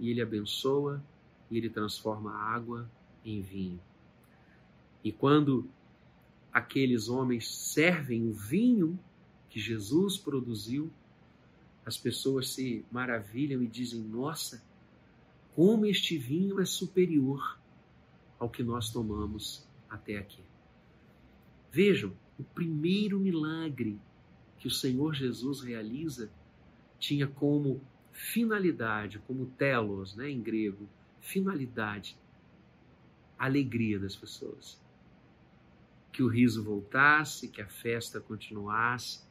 e 0.00 0.08
ele 0.08 0.22
abençoa 0.22 1.04
e 1.50 1.58
ele 1.58 1.68
transforma 1.68 2.32
a 2.32 2.54
água 2.54 2.90
em 3.22 3.42
vinho. 3.42 3.78
E 5.04 5.12
quando 5.12 5.68
aqueles 6.50 7.10
homens 7.10 7.46
servem 7.54 8.26
o 8.26 8.32
vinho 8.32 8.98
que 9.50 9.60
Jesus 9.60 10.16
produziu, 10.16 10.90
as 11.84 11.98
pessoas 11.98 12.48
se 12.54 12.82
maravilham 12.90 13.62
e 13.62 13.66
dizem: 13.66 14.00
Nossa, 14.00 14.64
como 15.56 15.86
este 15.86 16.18
vinho 16.18 16.60
é 16.60 16.66
superior 16.66 17.58
ao 18.38 18.50
que 18.50 18.62
nós 18.62 18.90
tomamos 18.90 19.66
até 19.88 20.18
aqui. 20.18 20.42
Vejam, 21.72 22.12
o 22.38 22.44
primeiro 22.44 23.18
milagre 23.18 23.98
que 24.58 24.68
o 24.68 24.70
Senhor 24.70 25.14
Jesus 25.14 25.62
realiza 25.62 26.30
tinha 26.98 27.26
como 27.26 27.80
finalidade, 28.12 29.18
como 29.20 29.46
telos, 29.46 30.14
né, 30.14 30.30
em 30.30 30.42
grego, 30.42 30.86
finalidade, 31.20 32.18
alegria 33.38 33.98
das 33.98 34.14
pessoas. 34.14 34.78
Que 36.12 36.22
o 36.22 36.28
riso 36.28 36.62
voltasse, 36.62 37.48
que 37.48 37.62
a 37.62 37.66
festa 37.66 38.20
continuasse, 38.20 39.22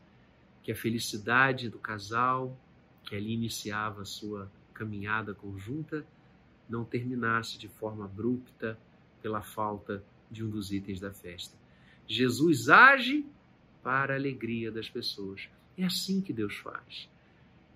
que 0.64 0.72
a 0.72 0.76
felicidade 0.76 1.70
do 1.70 1.78
casal, 1.78 2.60
que 3.04 3.16
ali 3.16 3.32
iniciava 3.32 4.02
a 4.02 4.06
sua 4.06 4.52
caminhada 4.74 5.32
conjunta, 5.36 6.04
não 6.70 6.84
terminasse 6.84 7.58
de 7.58 7.68
forma 7.68 8.06
abrupta 8.06 8.78
pela 9.22 9.42
falta 9.42 10.04
de 10.30 10.44
um 10.44 10.50
dos 10.50 10.72
itens 10.72 11.00
da 11.00 11.12
festa. 11.12 11.56
Jesus 12.08 12.70
age 12.70 13.26
para 13.84 14.14
a 14.14 14.18
alegria 14.18 14.72
das 14.72 14.90
pessoas. 14.90 15.50
É 15.78 15.84
assim 15.84 16.22
que 16.22 16.34
Deus 16.34 16.56
faz. 16.58 17.10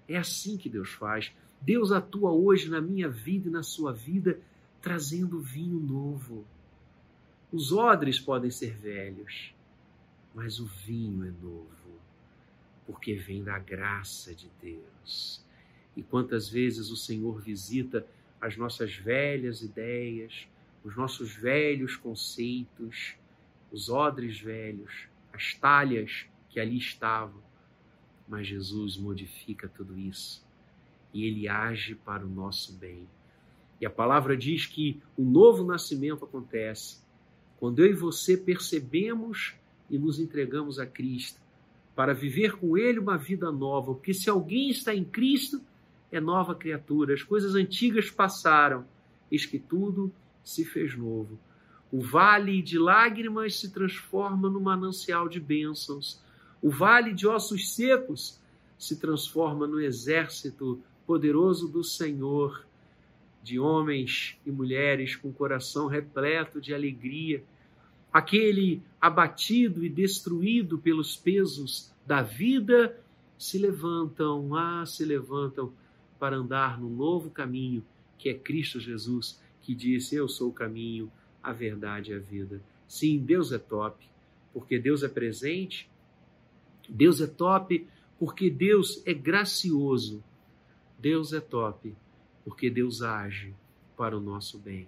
É 0.08 0.18
assim 0.18 0.58
que 0.58 0.70
Deus 0.70 0.90
faz. 0.90 1.32
Deus 1.62 1.92
atua 1.92 2.32
hoje 2.32 2.70
na 2.70 2.82
minha 2.82 3.10
vida 3.10 3.48
e 3.48 3.52
na 3.52 3.64
sua 3.64 3.94
vida, 3.94 4.40
trazendo 4.82 5.40
vinho 5.40 5.80
novo. 5.80 6.46
Os 7.52 7.72
odres 7.72 8.20
podem 8.20 8.50
ser 8.50 8.76
velhos, 8.78 9.54
mas 10.34 10.60
o 10.60 10.66
vinho 10.66 11.26
é 11.26 11.32
novo, 11.32 12.00
porque 12.86 13.16
vem 13.16 13.44
da 13.44 13.58
graça 13.60 14.34
de 14.34 14.50
Deus. 14.62 15.44
E 15.96 16.04
quantas 16.04 16.48
vezes 16.48 16.90
o 16.92 16.96
Senhor 16.96 17.42
visita 17.42 18.06
as 18.42 18.56
nossas 18.58 18.96
velhas 18.96 19.62
ideias, 19.62 20.48
os 20.84 20.96
nossos 20.96 21.36
velhos 21.36 21.96
conceitos, 21.96 23.16
os 23.72 23.90
odres 23.90 24.40
velhos, 24.40 25.08
as 25.34 25.54
talhas 25.54 26.26
que 26.50 26.60
ali 26.60 26.78
estavam. 26.78 27.42
Mas 28.28 28.48
Jesus 28.48 28.98
modifica 28.98 29.68
tudo 29.68 29.98
isso 29.98 30.46
e 31.14 31.26
ele 31.26 31.48
age 31.48 31.96
para 31.96 32.26
o 32.26 32.30
nosso 32.30 32.74
bem. 32.74 33.08
E 33.82 33.86
a 33.86 33.90
palavra 33.90 34.36
diz 34.36 34.66
que 34.66 35.02
o 35.18 35.24
novo 35.24 35.64
nascimento 35.64 36.26
acontece 36.26 37.00
quando 37.58 37.80
eu 37.80 37.92
e 37.92 37.94
você 37.94 38.38
percebemos 38.38 39.56
e 39.90 39.98
nos 39.98 40.20
entregamos 40.20 40.80
a 40.80 40.86
Cristo 40.86 41.42
para 41.96 42.14
viver 42.14 42.58
com 42.58 42.78
Ele 42.78 43.00
uma 43.00 43.18
vida 43.18 43.52
nova. 43.52 43.94
Porque 43.94 44.14
se 44.14 44.30
alguém 44.30 44.70
está 44.70 44.94
em 44.94 45.04
Cristo, 45.04 45.62
é 46.12 46.20
nova 46.20 46.56
criatura. 46.56 47.14
As 47.14 47.24
coisas 47.24 47.56
antigas 47.56 48.10
passaram, 48.10 48.86
eis 49.32 49.46
que 49.46 49.60
tudo 49.60 50.12
se 50.44 50.66
fez 50.66 50.98
novo. 50.98 51.40
O 51.92 52.02
vale 52.02 52.62
de 52.62 52.78
lágrimas 52.78 53.60
se 53.60 53.72
transforma 53.72 54.50
no 54.50 54.62
manancial 54.62 55.28
de 55.28 55.40
bênçãos. 55.40 56.22
O 56.62 56.70
vale 56.70 57.14
de 57.14 57.28
ossos 57.28 57.74
secos 57.74 58.40
se 58.78 59.00
transforma 59.00 59.68
no 59.68 59.80
exército 59.80 60.82
poderoso 61.06 61.68
do 61.68 61.84
Senhor, 61.84 62.66
de 63.42 63.60
homens 63.60 64.38
e 64.46 64.52
mulheres 64.52 65.16
com 65.16 65.32
coração 65.32 65.88
repleto 65.88 66.62
de 66.62 66.74
alegria. 66.74 67.44
Aquele 68.12 68.82
abatido 69.00 69.84
e 69.84 69.90
destruído 69.90 70.78
pelos 70.78 71.16
pesos 71.16 71.92
da 72.06 72.22
vida 72.22 73.00
se 73.38 73.58
levantam, 73.58 74.56
ah, 74.56 74.86
se 74.86 75.06
levantam 75.06 75.72
para 76.20 76.36
andar 76.36 76.80
no 76.80 76.90
novo 76.90 77.30
caminho 77.30 77.84
que 78.18 78.30
é 78.30 78.34
Cristo 78.34 78.80
Jesus, 78.80 79.42
que 79.62 79.74
disse: 79.74 80.16
Eu 80.16 80.28
sou 80.28 80.50
o 80.50 80.54
caminho, 80.54 81.12
a 81.42 81.54
verdade 81.54 82.12
e 82.12 82.16
a 82.16 82.20
vida. 82.20 82.62
Sim, 82.88 83.18
Deus 83.20 83.52
é 83.52 83.58
top, 83.58 84.06
porque 84.54 84.78
Deus 84.78 85.02
é 85.04 85.08
presente. 85.08 85.90
Deus 86.88 87.22
é 87.22 87.28
top 87.28 87.88
porque 88.20 88.50
Deus 88.50 89.02
é 89.06 89.14
gracioso. 89.14 90.22
Deus 91.00 91.32
é 91.32 91.40
top 91.40 91.96
porque 92.44 92.70
Deus 92.70 93.02
age 93.02 93.54
para 93.96 94.18
o 94.18 94.20
nosso 94.20 94.58
bem. 94.58 94.88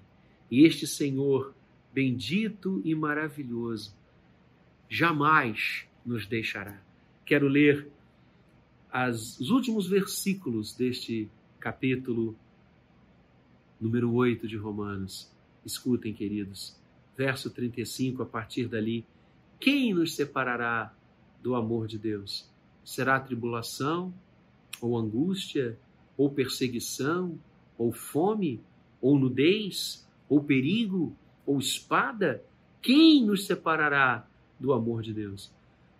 E 0.49 0.65
este 0.65 0.85
Senhor, 0.85 1.53
bendito 1.93 2.81
e 2.83 2.93
maravilhoso, 2.93 3.95
jamais 4.89 5.87
nos 6.05 6.25
deixará. 6.25 6.81
Quero 7.25 7.47
ler 7.47 7.89
as, 8.91 9.39
os 9.39 9.49
últimos 9.49 9.87
versículos 9.87 10.73
deste 10.73 11.29
capítulo 11.59 12.35
número 13.79 14.13
8 14.13 14.47
de 14.47 14.57
Romanos. 14.57 15.31
Escutem, 15.65 16.13
queridos. 16.13 16.75
Verso 17.15 17.49
35, 17.49 18.23
a 18.23 18.25
partir 18.25 18.67
dali. 18.67 19.05
Quem 19.59 19.93
nos 19.93 20.15
separará 20.15 20.93
do 21.41 21.55
amor 21.55 21.87
de 21.87 21.97
Deus? 21.97 22.49
Será 22.83 23.19
tribulação, 23.19 24.13
ou 24.81 24.97
angústia, 24.97 25.77
ou 26.17 26.29
perseguição, 26.29 27.39
ou 27.77 27.91
fome, 27.91 28.59
ou 28.99 29.17
nudez, 29.17 30.07
ou 30.27 30.43
perigo, 30.43 31.15
ou 31.45 31.59
espada? 31.59 32.43
Quem 32.81 33.23
nos 33.23 33.45
separará 33.45 34.27
do 34.59 34.73
amor 34.73 35.01
de 35.01 35.13
Deus? 35.13 35.51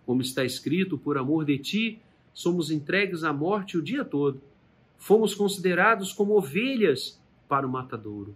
Como 0.05 0.21
está 0.21 0.43
escrito, 0.43 0.97
por 0.97 1.17
amor 1.17 1.45
de 1.45 1.57
ti, 1.57 2.01
somos 2.33 2.71
entregues 2.71 3.23
à 3.23 3.33
morte 3.33 3.77
o 3.77 3.81
dia 3.81 4.05
todo. 4.05 4.41
Fomos 4.97 5.33
considerados 5.33 6.13
como 6.13 6.37
ovelhas 6.37 7.19
para 7.47 7.67
o 7.67 7.71
matadouro. 7.71 8.35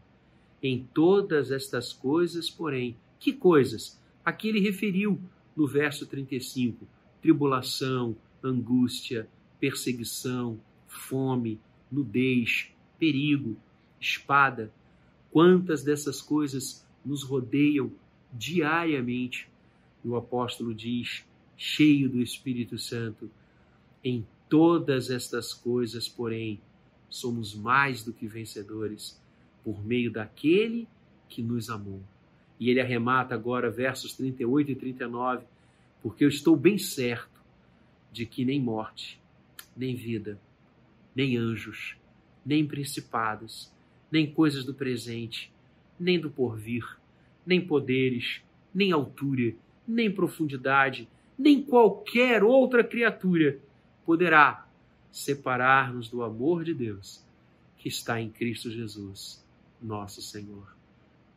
Em 0.62 0.88
todas 0.94 1.52
estas 1.52 1.94
coisas, 1.94 2.50
porém, 2.50 2.98
que 3.20 3.32
coisas? 3.32 4.00
Aqui 4.24 4.50
ele 4.50 4.60
referiu 4.60 5.20
no 5.56 5.68
verso 5.68 6.06
35: 6.06 6.88
tribulação, 7.22 8.16
angústia, 8.44 9.30
perseguição, 9.60 10.60
fome, 10.88 11.60
nudez, 11.92 12.72
perigo, 13.00 13.56
espada. 14.00 14.72
Quantas 15.32 15.84
dessas 15.84 16.22
coisas 16.22 16.86
nos 17.06 17.24
rodeiam 17.24 17.92
diariamente? 18.34 19.50
E 20.04 20.08
o 20.08 20.16
apóstolo 20.16 20.74
diz, 20.74 21.26
cheio 21.58 22.10
do 22.10 22.22
Espírito 22.22 22.78
Santo, 22.78 23.30
em 24.06 24.24
todas 24.48 25.10
estas 25.10 25.52
coisas, 25.52 26.08
porém, 26.08 26.62
somos 27.10 27.56
mais 27.56 28.04
do 28.04 28.14
que 28.14 28.28
vencedores 28.28 29.20
por 29.64 29.84
meio 29.84 30.12
daquele 30.12 30.88
que 31.28 31.42
nos 31.42 31.72
amou. 31.72 32.00
E 32.60 32.70
ele 32.70 32.80
arremata 32.80 33.34
agora 33.34 33.72
versos 33.72 34.14
38 34.14 34.72
e 34.72 34.76
39, 34.76 35.46
porque 36.04 36.24
eu 36.24 36.30
estou 36.30 36.56
bem 36.56 36.78
certo 36.78 37.44
de 38.12 38.28
que 38.28 38.46
nem 38.46 38.62
morte, 38.62 39.20
nem 39.76 39.96
vida, 39.96 40.40
nem 41.16 41.36
anjos, 41.36 41.98
nem 42.46 42.64
principados, 42.64 43.74
nem 44.12 44.32
coisas 44.32 44.64
do 44.64 44.74
presente, 44.74 45.52
nem 46.00 46.20
do 46.20 46.30
porvir, 46.30 46.86
nem 47.44 47.60
poderes, 47.60 48.44
nem 48.72 48.92
altura, 48.92 49.56
nem 49.88 50.12
profundidade, 50.12 51.10
nem 51.38 51.64
qualquer 51.64 52.44
outra 52.44 52.84
criatura 52.84 53.60
poderá 54.06 54.68
separar-nos 55.12 56.10
do 56.10 56.24
amor 56.24 56.64
de 56.64 56.74
Deus 56.74 57.24
que 57.78 57.90
está 57.90 58.20
em 58.20 58.30
Cristo 58.30 58.70
Jesus, 58.70 59.44
nosso 59.82 60.22
Senhor. 60.22 60.76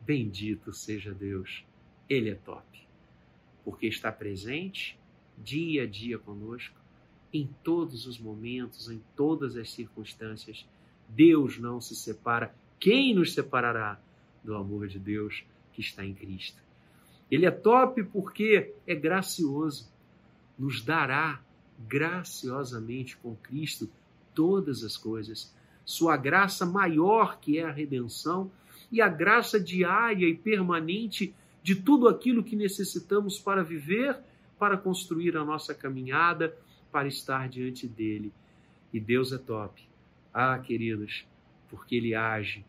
Bendito 0.00 0.72
seja 0.72 1.12
Deus, 1.12 1.64
Ele 2.09 2.31
é 2.31 2.35
top, 2.35 2.64
porque 3.64 3.87
está 3.87 4.11
presente 4.11 4.98
dia 5.42 5.85
a 5.85 5.87
dia 5.87 6.18
conosco, 6.18 6.76
em 7.33 7.48
todos 7.62 8.07
os 8.07 8.18
momentos, 8.18 8.90
em 8.90 9.02
todas 9.14 9.57
as 9.57 9.70
circunstâncias. 9.70 10.66
Deus 11.09 11.59
não 11.59 11.81
se 11.81 11.94
separa. 11.94 12.54
Quem 12.81 13.14
nos 13.14 13.35
separará 13.35 14.00
do 14.42 14.54
amor 14.54 14.88
de 14.88 14.98
Deus 14.98 15.44
que 15.72 15.81
está 15.81 16.04
em 16.04 16.14
Cristo? 16.14 16.61
Ele 17.31 17.44
é 17.44 17.50
top 17.50 18.02
porque 18.04 18.74
é 18.87 18.94
gracioso, 18.94 19.90
nos 20.59 20.83
dará 20.83 21.40
graciosamente 21.87 23.17
com 23.17 23.37
Cristo 23.37 23.88
todas 24.35 24.83
as 24.83 24.97
coisas. 24.97 25.55
Sua 25.85 26.17
graça 26.17 26.67
maior, 26.67 27.38
que 27.41 27.59
é 27.59 27.64
a 27.64 27.73
redenção, 27.73 28.51
e 28.91 29.01
a 29.01 29.09
graça 29.09 29.61
diária 29.61 30.27
e 30.27 30.35
permanente 30.35 31.35
de 31.62 31.75
tudo 31.75 32.09
aquilo 32.09 32.43
que 32.43 32.57
necessitamos 32.57 33.38
para 33.38 33.62
viver, 33.62 34.19
para 34.59 34.77
construir 34.77 35.37
a 35.37 35.45
nossa 35.45 35.75
caminhada, 35.75 36.57
para 36.91 37.07
estar 37.07 37.49
diante 37.49 37.87
dele. 37.87 38.33
E 38.93 38.99
Deus 38.99 39.33
é 39.33 39.38
top. 39.38 39.83
Ah, 40.33 40.59
queridos, 40.59 41.27
porque 41.69 41.97
ele 41.97 42.14
age 42.14 42.64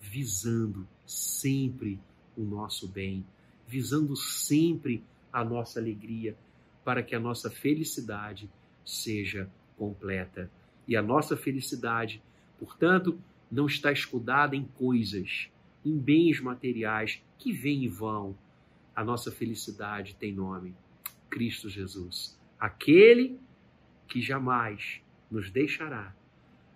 visando 0.00 0.86
sempre 1.06 1.98
o 2.36 2.42
nosso 2.42 2.88
bem, 2.88 3.24
visando 3.66 4.16
sempre 4.16 5.02
a 5.32 5.44
nossa 5.44 5.80
alegria, 5.80 6.36
para 6.84 7.02
que 7.02 7.14
a 7.14 7.20
nossa 7.20 7.50
felicidade 7.50 8.50
seja 8.84 9.50
completa. 9.76 10.50
E 10.86 10.96
a 10.96 11.02
nossa 11.02 11.36
felicidade, 11.36 12.22
portanto, 12.58 13.18
não 13.50 13.66
está 13.66 13.92
escudada 13.92 14.56
em 14.56 14.64
coisas, 14.64 15.48
em 15.84 15.96
bens 15.96 16.40
materiais 16.40 17.22
que 17.38 17.52
vêm 17.52 17.84
e 17.84 17.88
vão. 17.88 18.36
A 18.94 19.04
nossa 19.04 19.30
felicidade 19.30 20.14
tem 20.16 20.32
nome: 20.32 20.74
Cristo 21.30 21.68
Jesus, 21.68 22.38
aquele 22.58 23.38
que 24.08 24.20
jamais 24.20 25.00
nos 25.30 25.50
deixará, 25.50 26.14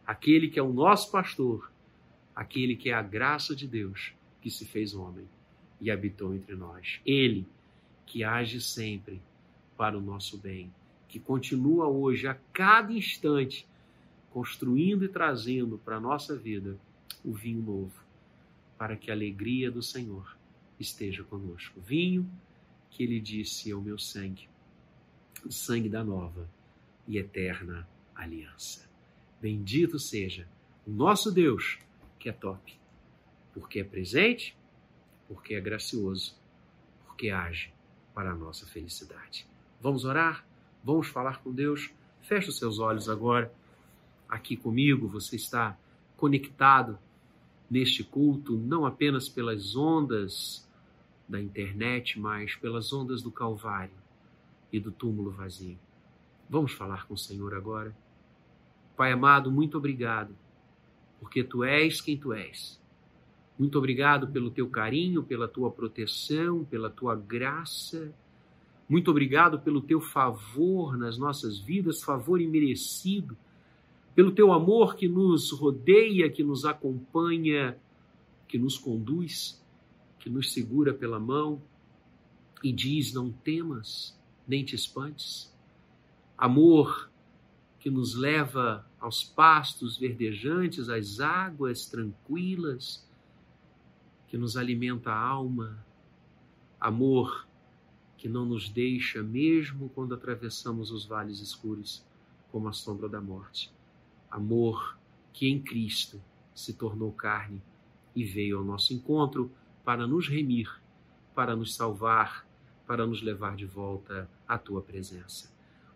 aquele 0.06 0.48
que 0.48 0.58
é 0.58 0.62
o 0.62 0.72
nosso 0.72 1.10
pastor, 1.10 1.70
aquele 2.34 2.76
que 2.76 2.90
é 2.90 2.94
a 2.94 3.02
graça 3.02 3.54
de 3.54 3.66
Deus 3.66 4.12
que 4.40 4.50
se 4.50 4.64
fez 4.64 4.94
homem 4.94 5.26
e 5.80 5.90
habitou 5.90 6.34
entre 6.34 6.54
nós. 6.54 7.00
Ele 7.04 7.46
que 8.06 8.22
age 8.22 8.60
sempre 8.60 9.20
para 9.76 9.96
o 9.96 10.00
nosso 10.00 10.38
bem, 10.38 10.72
que 11.08 11.20
continua 11.20 11.86
hoje, 11.86 12.26
a 12.26 12.34
cada 12.52 12.92
instante, 12.92 13.66
construindo 14.30 15.04
e 15.04 15.08
trazendo 15.08 15.78
para 15.78 15.96
a 15.96 16.00
nossa 16.00 16.36
vida 16.36 16.78
o 17.24 17.32
vinho 17.32 17.62
novo, 17.62 18.04
para 18.78 18.96
que 18.96 19.10
a 19.10 19.14
alegria 19.14 19.70
do 19.70 19.82
Senhor 19.82 20.36
esteja 20.78 21.24
conosco. 21.24 21.80
Vinho 21.80 22.28
que 22.90 23.02
ele 23.02 23.20
disse 23.20 23.70
é 23.70 23.74
o 23.74 23.80
meu 23.80 23.98
sangue, 23.98 24.48
o 25.44 25.52
sangue 25.52 25.88
da 25.88 26.02
nova 26.04 26.48
e 27.06 27.18
eterna 27.18 27.88
aliança. 28.14 28.88
Bendito 29.40 29.98
seja 29.98 30.48
o 30.86 30.90
nosso 30.90 31.30
Deus, 31.30 31.78
que 32.18 32.28
é 32.28 32.32
top, 32.32 32.78
porque 33.52 33.80
é 33.80 33.84
presente, 33.84 34.56
porque 35.28 35.54
é 35.54 35.60
gracioso, 35.60 36.36
porque 37.06 37.30
age 37.30 37.72
para 38.14 38.30
a 38.30 38.34
nossa 38.34 38.66
felicidade. 38.66 39.46
Vamos 39.80 40.04
orar? 40.04 40.44
Vamos 40.82 41.08
falar 41.08 41.42
com 41.42 41.52
Deus? 41.52 41.90
Feche 42.22 42.48
os 42.48 42.58
seus 42.58 42.78
olhos 42.78 43.08
agora. 43.08 43.52
Aqui 44.28 44.56
comigo, 44.56 45.06
você 45.06 45.36
está 45.36 45.76
conectado 46.16 46.98
neste 47.70 48.02
culto, 48.02 48.56
não 48.56 48.86
apenas 48.86 49.28
pelas 49.28 49.76
ondas 49.76 50.66
da 51.28 51.40
internet, 51.40 52.18
mas 52.18 52.54
pelas 52.54 52.92
ondas 52.92 53.22
do 53.22 53.30
Calvário 53.30 53.94
e 54.72 54.80
do 54.80 54.90
túmulo 54.90 55.30
vazio. 55.30 55.78
Vamos 56.48 56.72
falar 56.72 57.06
com 57.06 57.14
o 57.14 57.18
Senhor 57.18 57.54
agora. 57.54 57.94
Pai 58.96 59.12
amado, 59.12 59.50
muito 59.50 59.76
obrigado, 59.76 60.34
porque 61.20 61.44
tu 61.44 61.62
és 61.64 62.00
quem 62.00 62.16
tu 62.16 62.32
és. 62.32 62.80
Muito 63.58 63.76
obrigado 63.78 64.28
pelo 64.28 64.50
teu 64.50 64.68
carinho, 64.68 65.22
pela 65.22 65.48
tua 65.48 65.70
proteção, 65.70 66.64
pela 66.64 66.90
tua 66.90 67.14
graça 67.16 68.12
muito 68.88 69.10
obrigado 69.10 69.58
pelo 69.58 69.80
teu 69.80 70.00
favor 70.00 70.96
nas 70.96 71.18
nossas 71.18 71.58
vidas, 71.58 72.02
favor 72.02 72.40
imerecido, 72.40 73.36
pelo 74.14 74.32
teu 74.32 74.52
amor 74.52 74.94
que 74.94 75.08
nos 75.08 75.50
rodeia, 75.50 76.30
que 76.30 76.44
nos 76.44 76.64
acompanha, 76.64 77.76
que 78.46 78.58
nos 78.58 78.78
conduz, 78.78 79.62
que 80.20 80.30
nos 80.30 80.52
segura 80.52 80.94
pela 80.94 81.18
mão 81.18 81.60
e 82.62 82.72
diz: 82.72 83.12
Não 83.12 83.30
temas, 83.30 84.18
nem 84.46 84.64
te 84.64 84.74
espantes. 84.74 85.52
Amor 86.38 87.10
que 87.80 87.90
nos 87.90 88.14
leva 88.14 88.86
aos 89.00 89.24
pastos 89.24 89.96
verdejantes, 89.96 90.88
às 90.88 91.20
águas 91.20 91.86
tranquilas, 91.86 93.06
que 94.28 94.38
nos 94.38 94.56
alimenta 94.56 95.10
a 95.10 95.18
alma. 95.18 95.84
Amor 96.80 97.46
que 98.26 98.32
não 98.32 98.44
nos 98.44 98.68
deixa, 98.68 99.22
mesmo 99.22 99.88
quando 99.94 100.12
atravessamos 100.12 100.90
os 100.90 101.06
vales 101.06 101.38
escuros, 101.38 102.04
como 102.50 102.66
a 102.66 102.72
sombra 102.72 103.08
da 103.08 103.20
morte. 103.20 103.72
Amor 104.28 104.98
que 105.32 105.46
em 105.46 105.62
Cristo 105.62 106.20
se 106.52 106.72
tornou 106.72 107.12
carne 107.12 107.62
e 108.16 108.24
veio 108.24 108.58
ao 108.58 108.64
nosso 108.64 108.92
encontro 108.92 109.48
para 109.84 110.08
nos 110.08 110.26
remir, 110.26 110.68
para 111.36 111.54
nos 111.54 111.76
salvar, 111.76 112.44
para 112.84 113.06
nos 113.06 113.22
levar 113.22 113.54
de 113.54 113.64
volta 113.64 114.28
à 114.48 114.58
tua 114.58 114.82
presença. 114.82 115.48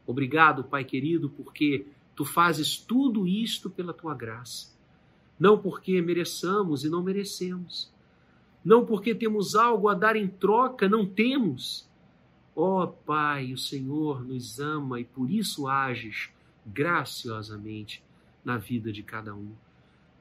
Obrigado, 0.06 0.62
Pai 0.62 0.84
querido, 0.84 1.30
porque 1.30 1.84
tu 2.14 2.24
fazes 2.24 2.76
tudo 2.76 3.26
isto 3.26 3.68
pela 3.68 3.92
tua 3.92 4.14
graça. 4.14 4.72
Não 5.36 5.58
porque 5.58 6.00
mereçamos 6.00 6.84
e 6.84 6.88
não 6.88 7.02
merecemos. 7.02 7.92
Não 8.64 8.86
porque 8.86 9.16
temos 9.16 9.56
algo 9.56 9.88
a 9.88 9.94
dar 9.94 10.14
em 10.14 10.28
troca, 10.28 10.88
não 10.88 11.04
temos 11.04 11.89
Ó 12.54 12.84
oh, 12.84 12.88
Pai, 12.88 13.52
o 13.52 13.58
Senhor 13.58 14.24
nos 14.24 14.58
ama 14.58 15.00
e 15.00 15.04
por 15.04 15.30
isso 15.30 15.68
ages 15.68 16.30
graciosamente 16.66 18.02
na 18.44 18.56
vida 18.56 18.92
de 18.92 19.02
cada 19.02 19.34
um. 19.34 19.52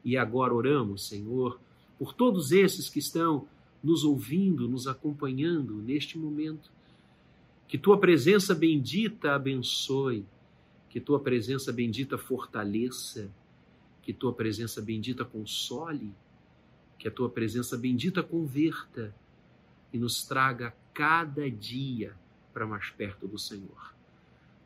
E 0.04 0.16
agora 0.18 0.54
oramos, 0.54 1.08
Senhor, 1.08 1.60
por 1.98 2.14
todos 2.14 2.52
esses 2.52 2.90
que 2.90 3.00
estão 3.00 3.48
nos 3.84 4.04
ouvindo, 4.04 4.68
nos 4.68 4.88
acompanhando 4.88 5.76
neste 5.76 6.18
momento. 6.18 6.72
Que 7.68 7.78
tua 7.78 7.98
presença 7.98 8.56
bendita 8.56 9.36
abençoe, 9.36 10.26
que 10.90 11.00
tua 11.00 11.20
presença 11.20 11.72
bendita 11.72 12.18
fortaleça, 12.18 13.30
que 14.02 14.14
tua 14.14 14.34
presença 14.34 14.82
bendita 14.82 15.24
console, 15.24 16.14
que 16.98 17.08
a 17.08 17.12
tua 17.12 17.30
presença 17.30 17.78
bendita 17.78 18.24
converta 18.24 19.14
e 19.92 19.98
nos 19.98 20.24
traga 20.24 20.76
cada 20.94 21.50
dia 21.50 22.16
para 22.54 22.68
mais 22.68 22.90
perto 22.90 23.28
do 23.28 23.38
Senhor. 23.38 23.94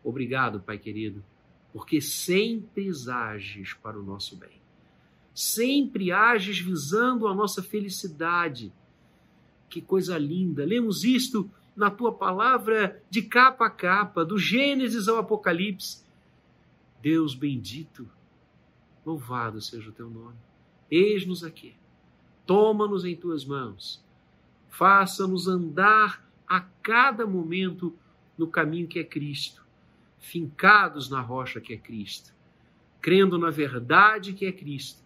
Obrigado, 0.03 0.59
Pai 0.59 0.77
querido, 0.77 1.23
porque 1.71 2.01
sempre 2.01 2.89
ages 3.09 3.73
para 3.73 3.99
o 3.99 4.03
nosso 4.03 4.35
bem. 4.35 4.61
Sempre 5.33 6.11
ages 6.11 6.59
visando 6.59 7.27
a 7.27 7.33
nossa 7.33 7.63
felicidade. 7.63 8.71
Que 9.69 9.81
coisa 9.81 10.17
linda! 10.17 10.65
Lemos 10.65 11.03
isto 11.03 11.49
na 11.75 11.89
tua 11.89 12.11
palavra 12.11 13.01
de 13.09 13.21
capa 13.23 13.65
a 13.65 13.69
capa, 13.69 14.23
do 14.23 14.37
Gênesis 14.37 15.07
ao 15.07 15.17
Apocalipse. 15.17 16.03
Deus 17.01 17.33
bendito, 17.33 18.07
louvado 19.05 19.59
seja 19.59 19.89
o 19.89 19.93
teu 19.93 20.09
nome. 20.09 20.37
Eis-nos 20.91 21.43
aqui. 21.43 21.75
Toma-nos 22.45 23.05
em 23.05 23.15
tuas 23.15 23.45
mãos 23.45 24.02
faça-nos 24.73 25.47
andar 25.47 26.27
a 26.47 26.59
cada 26.59 27.27
momento 27.27 27.95
no 28.35 28.47
caminho 28.47 28.87
que 28.87 28.97
é 28.97 29.03
Cristo, 29.03 29.63
fincados 30.17 31.11
na 31.11 31.21
rocha 31.21 31.61
que 31.61 31.73
é 31.73 31.77
Cristo, 31.77 32.33
crendo 32.99 33.37
na 33.37 33.51
verdade 33.51 34.33
que 34.33 34.47
é 34.47 34.51
Cristo, 34.51 35.03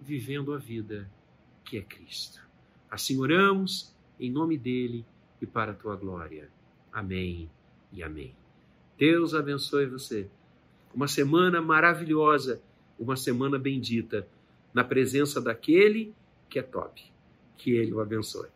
vivendo 0.00 0.54
a 0.54 0.58
vida 0.58 1.10
que 1.64 1.76
é 1.76 1.82
Cristo. 1.82 2.40
Assim 2.90 3.20
oramos 3.20 3.94
em 4.18 4.30
nome 4.30 4.56
dele 4.56 5.04
e 5.38 5.44
para 5.44 5.72
a 5.72 5.74
tua 5.74 5.96
glória. 5.96 6.48
Amém 6.90 7.50
e 7.92 8.02
amém. 8.02 8.34
Deus 8.96 9.34
abençoe 9.34 9.84
você. 9.84 10.30
Uma 10.94 11.08
semana 11.08 11.60
maravilhosa, 11.60 12.62
uma 12.98 13.16
semana 13.16 13.58
bendita, 13.58 14.26
na 14.72 14.82
presença 14.82 15.42
daquele 15.42 16.14
que 16.48 16.58
é 16.58 16.62
top. 16.62 17.04
Que 17.58 17.72
ele 17.72 17.92
o 17.92 18.00
abençoe. 18.00 18.48